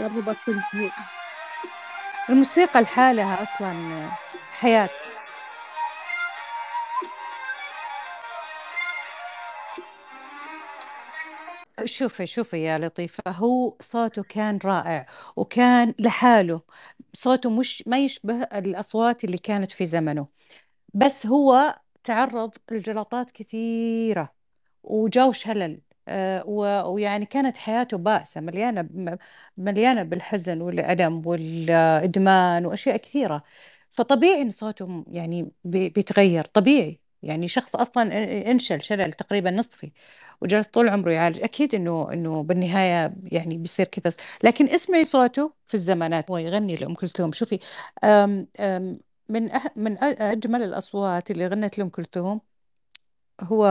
ترارارا 0.00 0.20
ترارارا 0.20 0.20
يلا 0.20 0.20
بطل 0.20 0.60
زهق 0.74 0.92
الموسيقى 2.28 2.80
لحالها 2.80 3.42
أصلا 3.42 4.08
حياة. 4.50 4.90
شوفي 11.84 12.26
شوفي 12.26 12.64
يا 12.64 12.78
لطيفة 12.78 13.30
هو 13.30 13.76
صوته 13.80 14.22
كان 14.22 14.58
رائع 14.64 15.06
وكان 15.36 15.94
لحاله. 15.98 16.60
صوته 17.14 17.50
مش 17.50 17.84
ما 17.86 17.98
يشبه 17.98 18.42
الأصوات 18.42 19.24
اللي 19.24 19.38
كانت 19.38 19.72
في 19.72 19.86
زمنه. 19.86 20.26
بس 20.94 21.26
هو 21.26 21.78
تعرض 22.04 22.54
لجلطات 22.70 23.30
كثيرة 23.30 24.32
وجاو 24.82 25.32
شلل. 25.32 25.80
ويعني 26.46 27.26
كانت 27.26 27.56
حياته 27.58 27.96
بائسة 27.98 28.40
مليانة 28.40 28.88
مليانة 29.56 30.02
بالحزن 30.02 30.60
والألم 30.60 31.26
والإدمان 31.26 32.66
وأشياء 32.66 32.96
كثيرة. 32.96 33.42
فطبيعي 33.92 34.42
إن 34.42 34.50
صوته 34.50 35.04
يعني 35.10 35.52
بي- 35.64 35.88
بيتغير 35.88 36.44
طبيعي. 36.44 37.00
يعني 37.22 37.48
شخص 37.48 37.76
أصلا 37.76 38.02
انشل 38.50 38.82
شلل 38.84 39.12
تقريبا 39.12 39.50
نصفي 39.50 39.92
وجلس 40.40 40.66
طول 40.68 40.88
عمره 40.88 41.12
يعالج. 41.12 41.42
أكيد 41.42 41.74
إنه 41.74 42.12
إنه 42.12 42.42
بالنهاية 42.42 43.14
يعني 43.24 43.58
بيصير 43.58 43.86
كذا 43.86 44.16
لكن 44.44 44.68
اسمعي 44.68 45.04
صوته 45.04 45.52
في 45.66 45.74
الزمانات. 45.74 46.30
هو 46.30 46.38
يغني 46.38 46.74
لأم 46.74 46.94
كلثوم. 46.94 47.32
شوفي 47.32 47.58
أم 48.04 48.48
أم 48.60 49.00
من 49.28 49.50
أح 49.50 49.66
من 49.76 50.02
أجمل 50.04 50.62
الأصوات 50.62 51.30
اللي 51.30 51.46
غنت 51.46 51.78
لأم 51.78 51.88
كلثوم 51.88 52.40
هو 53.40 53.64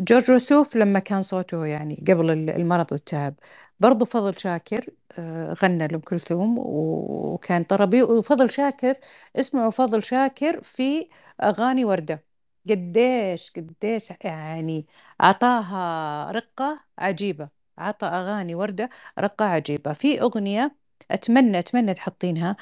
جورج 0.00 0.30
وسوف 0.32 0.76
لما 0.76 0.98
كان 0.98 1.22
صوته 1.22 1.66
يعني 1.66 2.04
قبل 2.08 2.30
ال- 2.30 2.50
المرض 2.50 2.92
والتعب. 2.92 3.34
برضو 3.80 4.04
فضل 4.04 4.34
شاكر 4.38 4.86
آه، 5.18 5.52
غنى 5.62 5.86
لأم 5.88 6.00
كلثوم 6.00 6.54
وكان 6.58 7.64
طربي. 7.64 8.02
وفضل 8.02 8.50
شاكر 8.50 8.94
اسمعوا 9.36 9.70
فضل 9.70 10.02
شاكر 10.02 10.62
في 10.62 11.08
أغاني 11.42 11.84
وردة. 11.84 12.24
قديش 12.70 13.52
قديش 13.56 14.12
يعني 14.24 14.86
عطاها 15.20 16.30
رقة 16.32 16.80
عجيبة. 16.98 17.48
عطى 17.78 18.06
أغاني 18.06 18.54
وردة 18.54 18.90
رقة 19.18 19.44
عجيبة. 19.44 19.92
في 19.92 20.20
أغنية 20.22 20.76
أتمنى 21.10 21.58
أتمنى 21.58 21.94
تحطينها. 21.94 22.56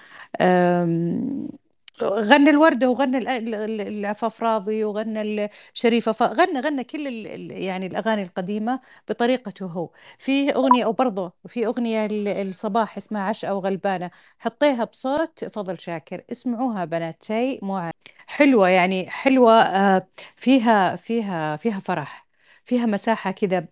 غنى 2.02 2.50
الوردة 2.50 2.90
وغنى 2.90 3.18
ال- 3.18 3.28
ال- 3.28 3.54
ال- 3.54 3.80
العفاف 3.80 4.42
راضي 4.42 4.84
وغنى 4.84 5.20
ال- 5.22 5.48
شريفة 5.74 6.12
ف- 6.12 6.22
غنى 6.22 6.60
غنى 6.60 6.84
كل 6.84 7.06
يعني 7.50 7.86
الأغاني 7.86 8.22
القديمة 8.22 8.80
بطريقته 9.08 9.66
هو 9.66 9.90
في 10.18 10.54
أغنية 10.54 10.84
أو 10.84 10.92
برضه 10.92 11.32
في 11.46 11.66
ال- 12.06 12.28
الصباح 12.28 12.96
اسمها 12.96 13.22
عشقة 13.22 13.54
وغلبانة 13.54 14.10
حطيها 14.38 14.84
بصوت 14.84 15.44
فضل 15.44 15.80
شاكر 15.80 16.24
اسمعوها 16.32 16.84
بنات 16.84 17.22
شيء 17.22 17.64
مو. 17.64 17.90
حلوة 18.26 18.68
يعني 18.68 19.10
حلوة 19.10 19.52
آه، 19.62 20.06
فيها 20.36 20.96
فيها 20.96 21.56
فيها 21.56 21.80
فرح 21.80 22.26
فيها 22.64 22.86
مساحة 22.86 23.30
كذا 23.30 23.66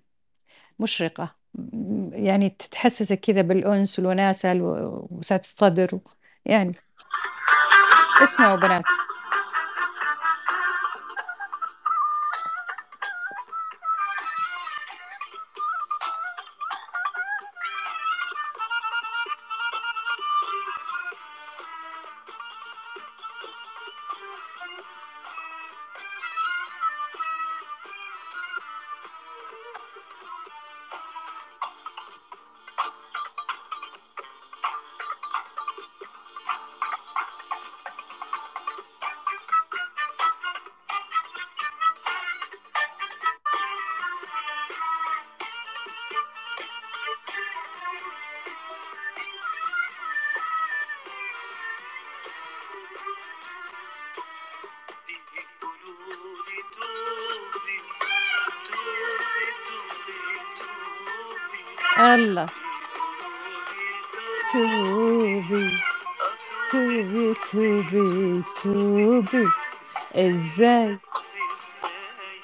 مشرقة 0.78 1.35
م- 1.55 2.11
يعني 2.14 2.49
تتحسسك 2.49 3.20
كذا 3.20 3.43
بالأنس 3.43 3.99
والوناسة 3.99 4.55
وسعة 5.11 5.39
الصدر 5.39 6.01
يعني 6.45 6.74
اسمعوا 8.23 8.57
بنات 8.57 8.85
الله 62.01 62.46
توبي 64.53 65.70
توبي 66.70 67.34
توبي 67.53 68.42
توبي. 68.62 69.48
إزاي؟ 70.14 70.98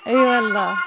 أي 0.07 0.17
والله. 0.17 0.86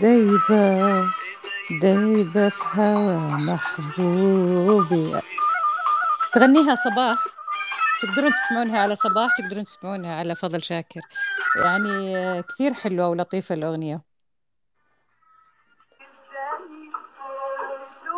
دايبة 0.00 1.04
دايبة 1.82 2.48
في 2.48 2.80
هوا 2.80 3.18
محبوبي. 3.18 5.20
تغنيها 6.32 6.74
صباح؟ 6.74 7.18
تقدرون 8.02 8.32
تسمعونها 8.32 8.80
على 8.80 8.96
صباح 8.96 9.30
تقدرون 9.38 9.64
تسمعونها 9.64 10.14
على 10.14 10.34
فضل 10.34 10.62
شاكر. 10.62 11.00
يعني 11.64 12.42
كثير 12.42 12.74
حلوة 12.74 13.08
ولطيفة 13.08 13.54
الأغنية. 13.54 14.02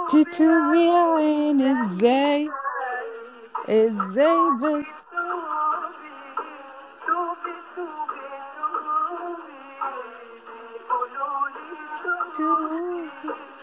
تتوب 0.09 0.75
يا 0.75 1.17
عيني 1.17 1.73
إزاي 1.73 2.51
إزاي 3.69 4.51
بس 4.63 4.87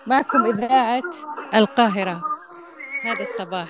معكم 0.07 0.45
إذاعة 0.45 1.01
القاهرة 1.55 2.21
هذا 3.03 3.21
الصباح. 3.21 3.67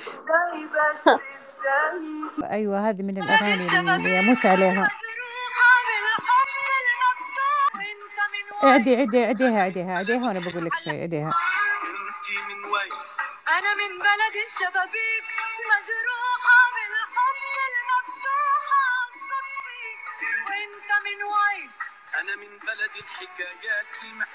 أيوة 2.43 2.89
هذه 2.89 3.03
من 3.03 3.23
الأغاني 3.23 3.79
اللي 3.79 4.19
أموت 4.19 4.45
عليها. 4.45 4.89
اعدي 8.63 8.95
عدي 8.95 9.25
عديها 9.25 9.61
عديها 9.61 9.97
عديها 9.97 10.23
وأنا 10.27 10.39
بقول 10.39 10.65
لك 10.65 10.75
شيء 10.75 11.01
عديها 11.03 11.33
أنا 13.49 13.75
من 13.75 13.91
بلد 13.99 14.35
الشبابيك 14.47 15.25
مجروحة 15.71 16.59
بالحب 16.75 17.41
المفتوحة 17.71 18.85
الصدفي 19.07 19.87
وأنت 20.47 20.89
من 21.05 21.19
وين 21.23 21.69
أنا 22.19 22.35
من 22.35 22.57
بلد 22.67 22.91
الحكايات 23.03 23.91
المحكية 24.03 24.25
على 24.25 24.34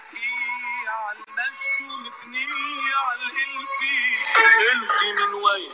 ومثنية 2.11 2.95
على 2.97 3.23
الالفي 3.23 3.99
انتي 4.73 5.13
من 5.23 5.35
وين. 5.35 5.73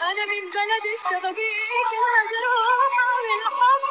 أنا 0.00 0.24
من 0.26 0.50
بلد 0.50 0.84
الشبابيك 0.94 1.90
المجروحة 2.00 3.08
بالحب 3.24 3.84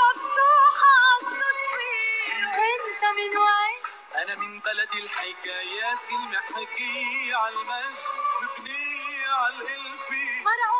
مفتوحة 0.00 0.96
الصدفي 1.20 2.32
وانت 2.44 3.04
من 3.18 3.36
وين؟ 3.38 3.80
أنا 4.22 4.34
من 4.34 4.60
بلد 4.60 4.92
الحكايات 4.94 5.98
المحكية 6.10 7.36
على 7.36 7.54
المجد 7.54 7.98
مبنية 8.42 9.28
على 9.28 9.54
الإلفي 9.54 10.44
مرعوا 10.44 10.79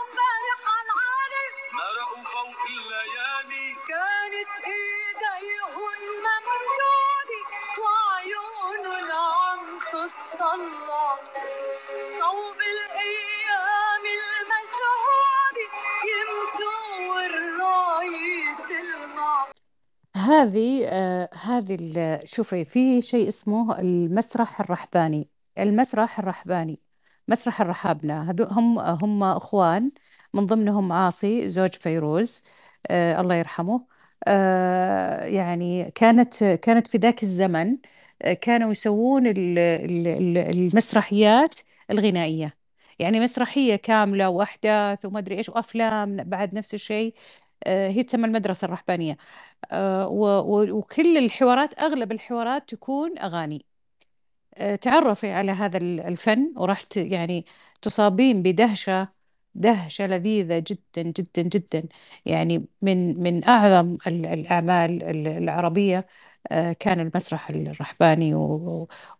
هذه 20.31 20.87
آه 20.87 21.29
هذه 21.45 22.21
شوفي 22.25 22.65
في 22.65 23.03
شيء 23.03 23.29
اسمه 23.29 23.79
المسرح 23.81 24.61
الرحباني. 24.61 25.31
المسرح 25.59 26.19
الرحباني 26.19 26.81
مسرح 27.29 27.61
الرحابنة. 27.61 28.31
هم 28.51 28.79
هم 28.79 29.23
أخوان 29.25 29.91
من 30.35 30.47
ضمنهم 30.47 30.93
عاصي 30.93 31.49
زوج 31.51 31.71
فيروز 31.73 32.43
آه 32.91 33.21
الله 33.21 33.35
يرحمه. 33.35 33.87
آه 34.29 35.25
يعني 35.25 35.91
كانت 35.95 36.45
كانت 36.45 36.87
في 36.87 36.99
ذاك 36.99 37.23
الزمن 37.23 37.77
آه 38.23 38.33
كانوا 38.33 38.73
يسوون 38.73 39.27
ال- 39.27 39.59
ال- 39.59 40.07
ال- 40.09 40.39
المسرحيات 40.39 41.55
الغنائية. 41.91 42.57
يعني 42.99 43.21
مسرحية 43.21 43.77
كاملة 43.77 44.29
وأحداث 44.29 45.05
وما 45.05 45.19
أدري 45.19 45.37
إيش 45.39 45.49
وأفلام 45.49 46.17
بعد 46.17 46.55
نفس 46.55 46.75
الشيء. 46.75 47.15
هي 47.67 48.03
تسمى 48.03 48.25
المدرسة 48.27 48.65
الرحبانية 48.65 49.17
آه، 49.73 50.09
وكل 50.71 51.19
الحوارات 51.19 51.81
أغلب 51.83 52.13
الحوارات 52.13 52.71
تكون 52.71 53.19
أغاني. 53.19 53.67
آه، 54.55 54.75
تعرفي 54.77 55.33
على 55.33 55.53
هذا 55.53 55.77
ال- 55.79 56.01
الفن 56.01 56.53
وراح 56.57 56.83
يعني 56.97 57.47
تصابين 57.83 58.43
بدهشة 58.43 59.09
دهشة 59.55 60.07
لذيذة 60.07 60.59
جدا 60.59 61.03
جدا 61.03 61.43
جدا. 61.43 61.89
يعني 62.27 62.67
من 62.83 63.21
من 63.23 63.45
أعظم 63.49 63.97
ال- 64.07 64.27
الأعمال 64.27 65.03
ال- 65.03 65.29
العربية 65.29 66.07
آه، 66.53 66.73
كان 66.73 67.01
المسرح 67.01 67.51
الرحباني 67.51 68.35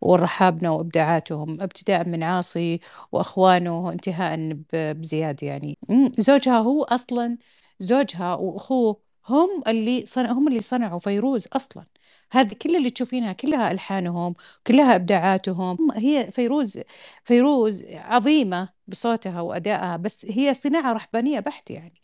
والرحابنة 0.01 0.75
وإبداعاتهم. 0.75 1.61
ابتداء 1.63 2.09
من 2.09 2.23
عاصي 2.23 2.81
وأخوانه 3.13 3.93
انتهاء 3.93 4.37
ب- 4.53 5.01
بزياد 5.01 5.43
يعني. 5.43 5.79
زوجها 6.19 6.59
هو 6.59 6.83
أصلا 6.85 7.39
زوجها 7.81 8.35
وأخوه 8.35 9.01
هم 9.29 9.63
اللي 9.69 10.05
صنع 10.07 10.33
هم 10.33 10.49
اللي 10.49 10.61
صنعوا 10.61 10.99
فيروز 10.99 11.47
أصلا. 11.53 11.85
هذه 12.33 12.55
كل 12.55 12.77
اللي 12.77 12.91
تشوفينها 12.91 13.33
كلها 13.33 13.71
ألحانهم 13.73 14.35
كلها 14.67 14.95
إبداعاتهم. 14.97 15.79
هي 15.95 16.31
فيروز 16.33 16.79
فيروز 17.25 17.85
عظيمة 17.89 18.69
بصوتها 18.89 19.41
وأدائها 19.41 19.97
بس 19.97 20.27
هي 20.29 20.55
صناعة 20.55 20.93
رحبانية 20.93 21.41
بحت 21.41 21.71
يعني. 21.71 22.03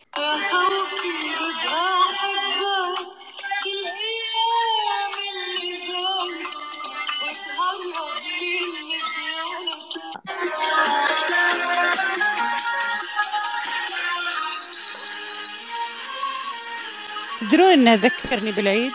تدرون 17.50 17.72
إنها 17.72 17.96
ذكرني 17.96 18.52
بالعيد؟ 18.52 18.92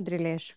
أدري 0.00 0.16
ليش. 0.16 0.56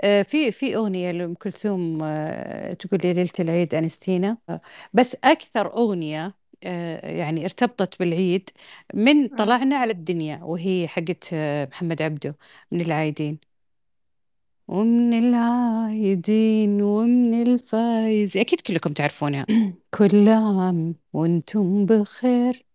آه، 0.00 0.22
في 0.22 0.52
في 0.52 0.76
أغنية 0.76 1.10
لأم 1.10 1.34
كلثوم 1.34 1.98
آه، 2.02 2.72
تقول 2.72 3.00
لي 3.04 3.12
ليلة 3.12 3.30
العيد 3.40 3.74
أنستينا. 3.74 4.38
آه، 4.48 4.60
بس 4.92 5.16
أكثر 5.24 5.72
أغنية 5.76 6.34
آه، 6.64 7.16
يعني 7.16 7.44
ارتبطت 7.44 7.98
بالعيد 7.98 8.50
من. 8.94 9.28
طلعنا 9.28 9.76
على 9.76 9.92
الدنيا 9.92 10.40
وهي 10.42 10.88
حقت 10.88 11.34
محمد 11.70 12.02
عبده 12.02 12.36
من 12.72 12.80
العايدين. 12.80 13.38
ومن 14.68 15.12
العايدين 15.14 16.82
ومن 16.82 17.42
الفايز. 17.42 18.36
أكيد 18.36 18.60
كلكم 18.60 18.92
تعرفونها. 18.92 19.46
كل 19.98 20.28
عام 20.28 20.94
وأنتم 21.12 21.86
بخير. 21.86 22.66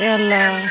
يلا. 0.00 0.68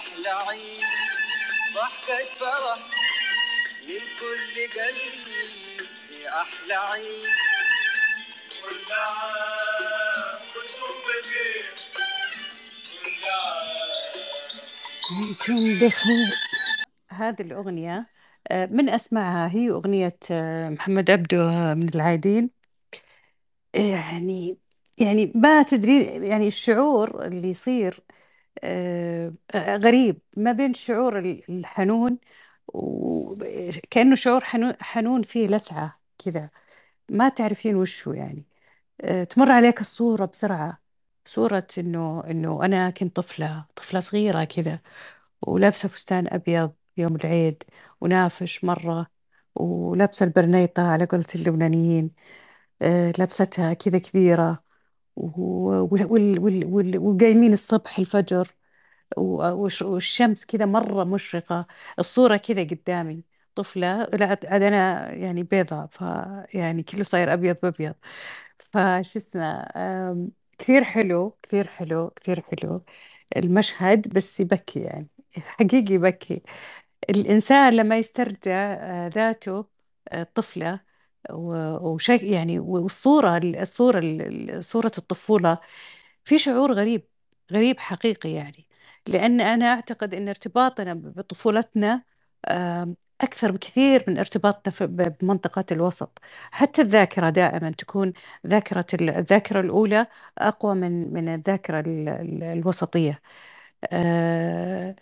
أحلى 0.00 0.28
عيد 0.28 0.84
ضحكة 1.74 2.24
فرح 2.38 2.78
من 3.88 4.00
كل 4.20 4.80
قلب 4.80 5.86
يا 6.22 6.42
أحلى 6.42 6.74
عيد 6.74 7.26
كل 8.62 8.92
عام 8.92 10.40
وأنتم 10.56 10.96
بخير 11.06 11.74
كل 13.02 13.24
عام 13.30 13.90
وأنتم 15.10 15.86
بخير 15.86 16.34
هذه 17.08 17.42
الأغنية 17.42 18.06
آه، 18.50 18.66
من 18.66 18.88
أسمعها 18.88 19.48
هي 19.52 19.70
أغنية 19.70 20.18
آه، 20.30 20.68
محمد 20.68 21.10
عبده 21.10 21.50
آه، 21.50 21.74
من 21.74 21.88
العايدين 21.94 22.50
يعني 23.74 24.58
يعني 24.98 25.32
ما 25.34 25.62
تدري 25.62 26.04
يعني 26.04 26.46
الشعور 26.46 27.26
اللي 27.26 27.50
يصير 27.50 28.00
غريب 29.56 30.20
ما 30.36 30.52
بين 30.52 30.70
الشعور 30.70 31.18
ال- 31.18 31.42
الحنون 31.50 32.18
وكأنه 32.68 34.14
شعور 34.16 34.40
حنون 34.80 35.22
فيه 35.22 35.46
لسعة 35.48 36.00
كذا. 36.18 36.50
ما 37.10 37.28
تعرفين 37.28 37.76
وشو 37.76 38.12
يعني. 38.12 38.46
آه، 39.00 39.24
تمر 39.24 39.52
عليك 39.52 39.80
الصورة 39.80 40.24
بسرعة 40.26 40.78
صورة 41.24 41.66
إنه 41.78 42.24
إنه 42.30 42.64
أنا 42.64 42.90
كنت 42.90 43.16
طفلة 43.16 43.66
طفلة 43.76 44.00
صغيرة 44.00 44.44
كذا 44.44 44.80
ولابسة 45.42 45.88
فستان 45.88 46.26
أبيض 46.34 46.72
يوم 46.96 47.16
العيد 47.16 47.62
ونافش 48.00 48.64
مرة 48.64 49.06
ولابسة 49.54 50.24
البرنيطة 50.26 50.82
على 50.92 51.04
قولة 51.06 51.24
اللبنانيين 51.34 52.10
آه، 52.82 53.12
لابستها 53.18 53.74
كذا 53.74 53.98
كبيرة. 53.98 54.64
وقايمين 56.98 57.52
الصبح 57.52 57.98
الفجر. 57.98 58.48
والشمس 59.18 60.46
كذا 60.46 60.66
مرة 60.66 61.04
مشرقة. 61.04 61.66
الصورة 61.98 62.36
كذا 62.36 62.62
قدامي. 62.64 63.24
طفلة. 63.54 64.04
لا 64.04 64.26
عاد 64.26 64.46
أنا 64.46 65.12
يعني 65.14 65.42
بيضة 65.42 65.86
فيعني 65.86 66.82
كله 66.82 67.04
صاير 67.04 67.32
أبيض 67.32 67.56
بأبيض. 67.62 67.94
فش 68.58 69.16
اسمه 69.16 69.64
كثير 70.58 70.84
حلو 70.84 71.38
كثير 71.42 71.66
حلو 71.68 72.10
كثير 72.10 72.40
حلو. 72.40 72.84
المشهد 73.36 74.08
بس 74.14 74.40
يبكي 74.40 74.80
يعني. 74.80 75.08
حقيقي 75.38 75.94
يبكي. 75.94 76.42
الإنسان 77.10 77.74
لما 77.76 77.98
يسترجع 77.98 78.52
آه، 78.74 79.08
ذاته 79.08 79.66
آه، 80.08 80.22
طفلة 80.34 80.80
وشيء 81.32 82.24
يعني 82.32 82.58
والصورة 82.58 83.38
الصورة 83.44 83.98
ال- 83.98 84.64
صورة 84.64 84.92
الطفولة 84.98 85.58
في 86.24 86.38
شعور 86.38 86.72
غريب 86.72 87.06
غريب 87.52 87.80
حقيقي 87.80 88.32
يعني. 88.32 88.68
لأن 89.08 89.40
أنا 89.40 89.66
أعتقد 89.66 90.14
أن 90.14 90.28
ارتباطنا 90.28 90.94
بطفولتنا 90.94 92.02
أكثر 93.20 93.50
بكثير 93.52 94.04
من 94.08 94.18
ارتباطنا 94.18 94.86
بمنطقة 95.20 95.64
الوسط. 95.72 96.18
حتى 96.50 96.82
الذاكرة 96.82 97.30
دائما 97.30 97.70
تكون 97.70 98.12
ذاكرة 98.46 98.86
ال- 98.94 99.10
الذاكرة 99.10 99.60
الأولى 99.60 100.06
أقوى 100.38 100.74
من 100.74 101.12
من 101.12 101.28
الذاكرة 101.28 101.80
ال- 101.80 102.08
ال- 102.08 102.42
الوسطية. 102.44 103.22
آه، 103.92 104.96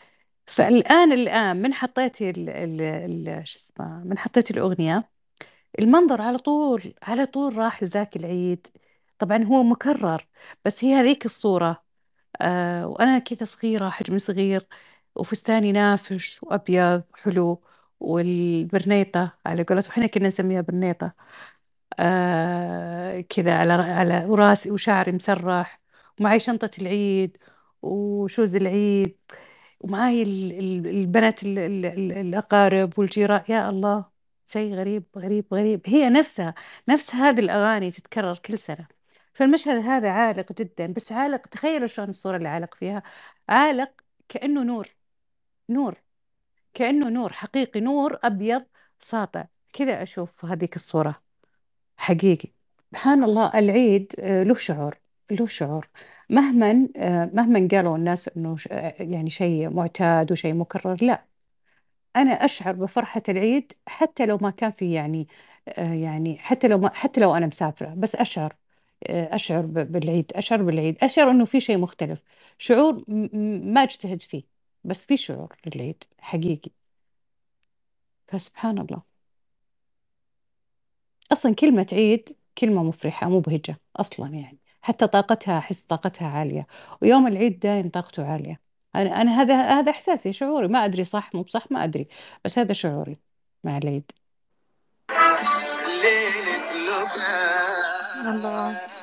فالآن 0.47 1.13
الآن 1.13 1.63
من 1.63 1.75
حطيتي 1.75 2.31
ال 2.31 2.51
ال 2.51 3.49
شو 3.49 3.59
اسمه 3.59 4.05
من 4.05 4.19
حطيتي 4.19 4.55
الأغنية 4.55 5.11
المنظر 5.79 6.23
على 6.23 6.39
طول 6.39 6.95
على 7.03 7.27
طول 7.27 7.57
راح 7.57 7.83
لذاك 7.83 8.17
العيد. 8.17 8.67
طبعا 9.19 9.45
هو 9.45 9.63
مكرر 9.63 10.27
بس 10.65 10.85
هي 10.85 10.95
هذيك 10.95 11.25
الصورة. 11.25 11.83
آه 12.43 12.87
وأنا 12.87 13.19
كذا 13.19 13.45
صغيرة 13.45 13.89
حجمي 13.91 14.19
صغير 14.19 14.67
وفستاني 15.17 15.73
نافش 15.73 16.43
وأبيض 16.43 17.03
حلو 17.15 17.63
والبرنيطة 18.01 19.33
على 19.47 19.63
قولتهم 19.65 19.91
إحنا 19.93 20.07
كنا 20.07 20.29
نسميها 20.29 20.61
برنيطة. 20.61 21.13
آه 21.99 23.21
كذا 23.21 23.55
على 23.59 23.73
على 23.73 24.25
وراسي 24.27 24.71
وشعري 24.71 25.13
مسرح 25.13 25.81
ومعي 26.21 26.41
شنطة 26.41 26.71
العيد 26.81 27.37
وشوز 27.83 28.57
العيد 28.57 29.17
ومعاي 29.81 30.23
ال- 30.23 30.53
ال- 30.59 30.87
البنات 30.87 31.43
ال- 31.43 31.59
ال- 31.59 31.87
ال- 31.87 32.13
الأقارب 32.13 32.99
والجيران. 32.99 33.43
يا 33.49 33.71
الله. 33.71 34.18
شيء 34.49 34.75
غريب 34.75 35.05
غريب 35.17 35.45
غريب. 35.55 35.81
هي 35.87 36.11
نفسها 36.11 36.55
نفس 36.89 37.15
هذه 37.15 37.41
الأغاني 37.41 37.91
تتكرر 37.91 38.39
كل 38.39 38.59
سنة. 38.59 38.87
فالمشهد 39.35 39.85
هذا 39.85 40.11
عالق 40.11 40.53
جدا. 40.53 40.87
بس 40.87 41.13
عالق 41.13 41.47
تخيلوا 41.47 41.87
شلون 41.87 42.09
الصورة 42.09 42.37
اللي 42.37 42.49
عالق 42.49 42.75
فيها. 42.75 43.03
عالق 43.49 43.91
كأنه 44.29 44.63
نور 44.63 44.89
نور 45.71 45.95
كأنه 46.75 47.09
نور 47.09 47.33
حقيقي 47.33 47.81
نور 47.81 48.19
أبيض 48.25 48.65
ساطع. 49.01 49.45
كذا 49.73 50.03
أشوف 50.03 50.45
هذيك 50.45 50.77
الصورة. 50.77 51.23
حقيقي. 51.97 52.49
سبحان 52.91 53.25
الله 53.25 53.59
العيد 53.59 54.13
آه، 54.19 54.43
له 54.43 54.55
شعور 54.55 54.95
له 55.31 55.47
شعور. 55.47 55.89
مهما 56.31 56.89
آه، 56.97 57.31
مهما 57.35 57.69
قالوا 57.73 57.97
الناس 57.97 58.29
إنه 58.29 58.57
آه، 58.71 58.95
يعني 59.01 59.31
شيء 59.31 59.71
معتاد 59.71 60.33
وشيء 60.33 60.55
مكرر. 60.55 60.97
لا. 61.03 61.25
أنا 62.19 62.31
أشعر 62.33 62.73
بفرحة 62.75 63.23
العيد 63.29 63.73
حتى 63.87 64.27
لو 64.27 64.39
ما 64.43 64.51
كان 64.51 64.71
في 64.71 64.93
يعني 64.93 65.29
آه، 65.69 65.93
يعني 65.95 66.39
حتى 66.39 66.69
لو 66.69 66.79
ما 66.79 66.91
حتى 66.95 67.21
لو 67.21 67.35
أنا 67.37 67.47
مسافرة 67.47 67.95
بس 67.95 68.17
أشعر 68.17 68.57
آه، 69.07 69.35
أشعر 69.35 69.67
ب- 69.67 69.93
بالعيد 69.93 70.33
أشعر 70.35 70.63
بالعيد 70.63 70.99
أشعر 71.05 71.31
إنه 71.31 71.45
في 71.45 71.61
شيء 71.61 71.79
مختلف. 71.79 72.23
شعور 72.59 73.05
ما 73.65 73.83
اجتهد 73.83 74.23
فيه 74.23 74.43
بس 74.85 75.07
في 75.07 75.17
شعور 75.17 75.57
للعيد 75.67 76.05
حقيقي. 76.21 76.71
فسبحان 78.29 78.79
الله. 78.79 79.03
أصلا 81.33 81.55
كلمة 81.55 81.87
عيد 81.93 82.37
كلمة 82.59 82.83
مفرحة 82.85 83.29
مبهجة 83.29 83.81
أصلا 83.97 84.29
يعني. 84.35 84.59
حتى 84.83 85.07
طاقتها 85.07 85.59
أحس 85.59 85.81
طاقتها 85.83 86.29
عالية. 86.29 86.67
ويوم 87.03 87.27
العيد 87.27 87.59
دايم 87.59 87.89
طاقته 87.89 88.27
عالية. 88.27 88.61
أنا 88.97 89.23
أنا 89.23 89.41
هذا 89.43 89.63
هذا 89.63 89.91
إحساسي 89.91 90.33
شعوري. 90.33 90.69
ما 90.69 90.85
أدري 90.85 91.05
صح 91.05 91.35
مو 91.35 91.43
بصح 91.43 91.71
ما 91.71 91.85
أدري. 91.85 92.09
بس 92.45 92.59
هذا 92.59 92.73
شعوري 92.73 93.19
مع 93.65 93.79
العيد. 93.79 94.13
ليلة 96.03 96.71
الله. 98.21 98.98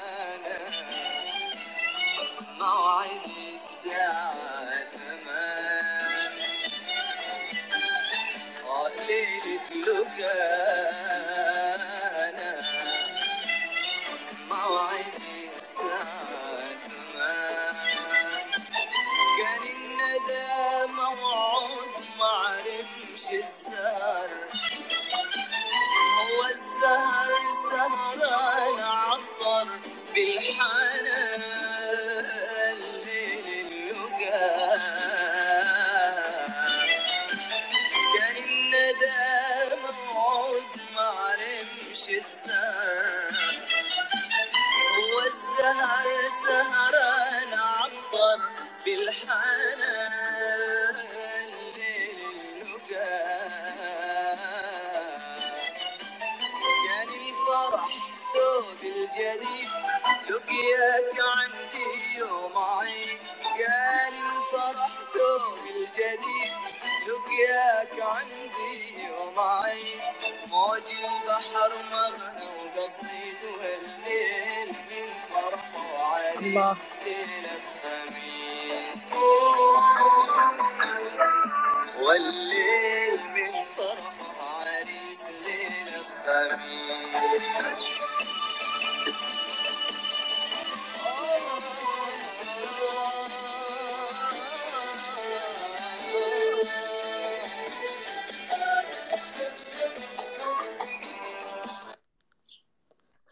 البحر 71.56 71.72
مغنى 71.92 72.46
وقصيد 72.46 73.42
والليل 73.60 74.68
من 74.70 75.08
فرح 75.30 75.76
وعريس 75.76 76.78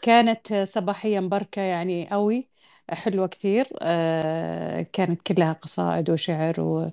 كانت 0.03 0.55
صباحية 0.55 1.21
مباركة 1.21 1.63
يعني 1.63 2.09
قوي 2.11 2.49
حلوة 2.91 3.27
كثير. 3.27 3.67
آه، 3.83 4.83
كانت 4.83 5.23
كلها 5.23 5.53
قصائد 5.53 6.11
وشعر 6.11 6.91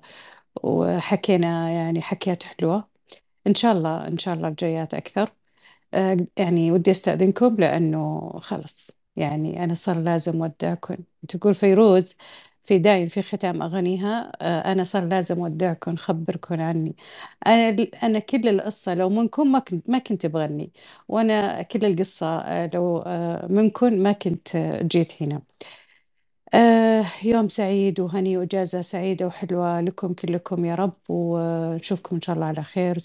وحكينا 0.63 1.71
يعني 1.71 2.03
حكيات 2.03 2.43
حلوة. 2.43 2.89
إن 3.47 3.55
شاء 3.55 3.73
الله 3.73 4.07
إن 4.09 4.19
شاء 4.19 4.35
الله 4.35 4.49
الجايات 4.49 4.95
أكثر. 4.95 5.31
آه، 5.93 6.17
يعني 6.37 6.71
ودي 6.73 6.91
أستأذنكم 6.91 7.57
لأنه 7.59 8.31
خلص 8.41 8.91
يعني 9.15 9.65
أنا 9.65 9.75
صار 9.75 9.97
لازم 9.99 10.41
ودعكم 10.41 10.97
تقول 11.29 11.55
فيروز 11.55 12.15
في 12.61 12.79
دايم 12.79 13.07
في 13.07 13.23
ختام 13.23 13.63
أغانيها 13.63 14.33
آه، 14.41 14.73
أنا 14.73 14.83
صار 14.85 15.05
لازم 15.05 15.39
ودعكم 15.39 15.95
خبركم 15.97 16.61
عني. 16.61 16.95
أنا 17.47 17.87
أنا 18.03 18.19
كل 18.19 18.49
القصة 18.49 18.95
لو 18.95 19.09
منكم 19.09 19.51
ما 19.51 19.59
كنت 19.59 19.89
ما 19.91 19.99
كنت 19.99 20.27
بغني 20.27 20.71
وأنا 21.09 21.63
كل 21.63 21.85
القصة 21.85 22.27
آه، 22.39 22.71
لو 22.75 22.99
آه، 23.07 23.47
منكم 23.51 23.93
ما 23.93 24.11
كنت 24.13 24.57
جيت 24.83 25.23
هنا. 25.23 25.41
يوم 27.25 27.47
سعيد 27.47 27.99
وهني 27.99 28.37
وإجازة 28.37 28.81
سعيدة 28.81 29.27
وحلوة 29.27 29.81
لكم 29.81 30.13
كلكم 30.13 30.65
يا 30.65 30.75
رب 30.75 30.93
ونشوفكم 31.09 32.15
إن 32.15 32.21
شاء 32.21 32.35
الله 32.35 32.45
على 32.47 32.63
خير. 32.63 32.99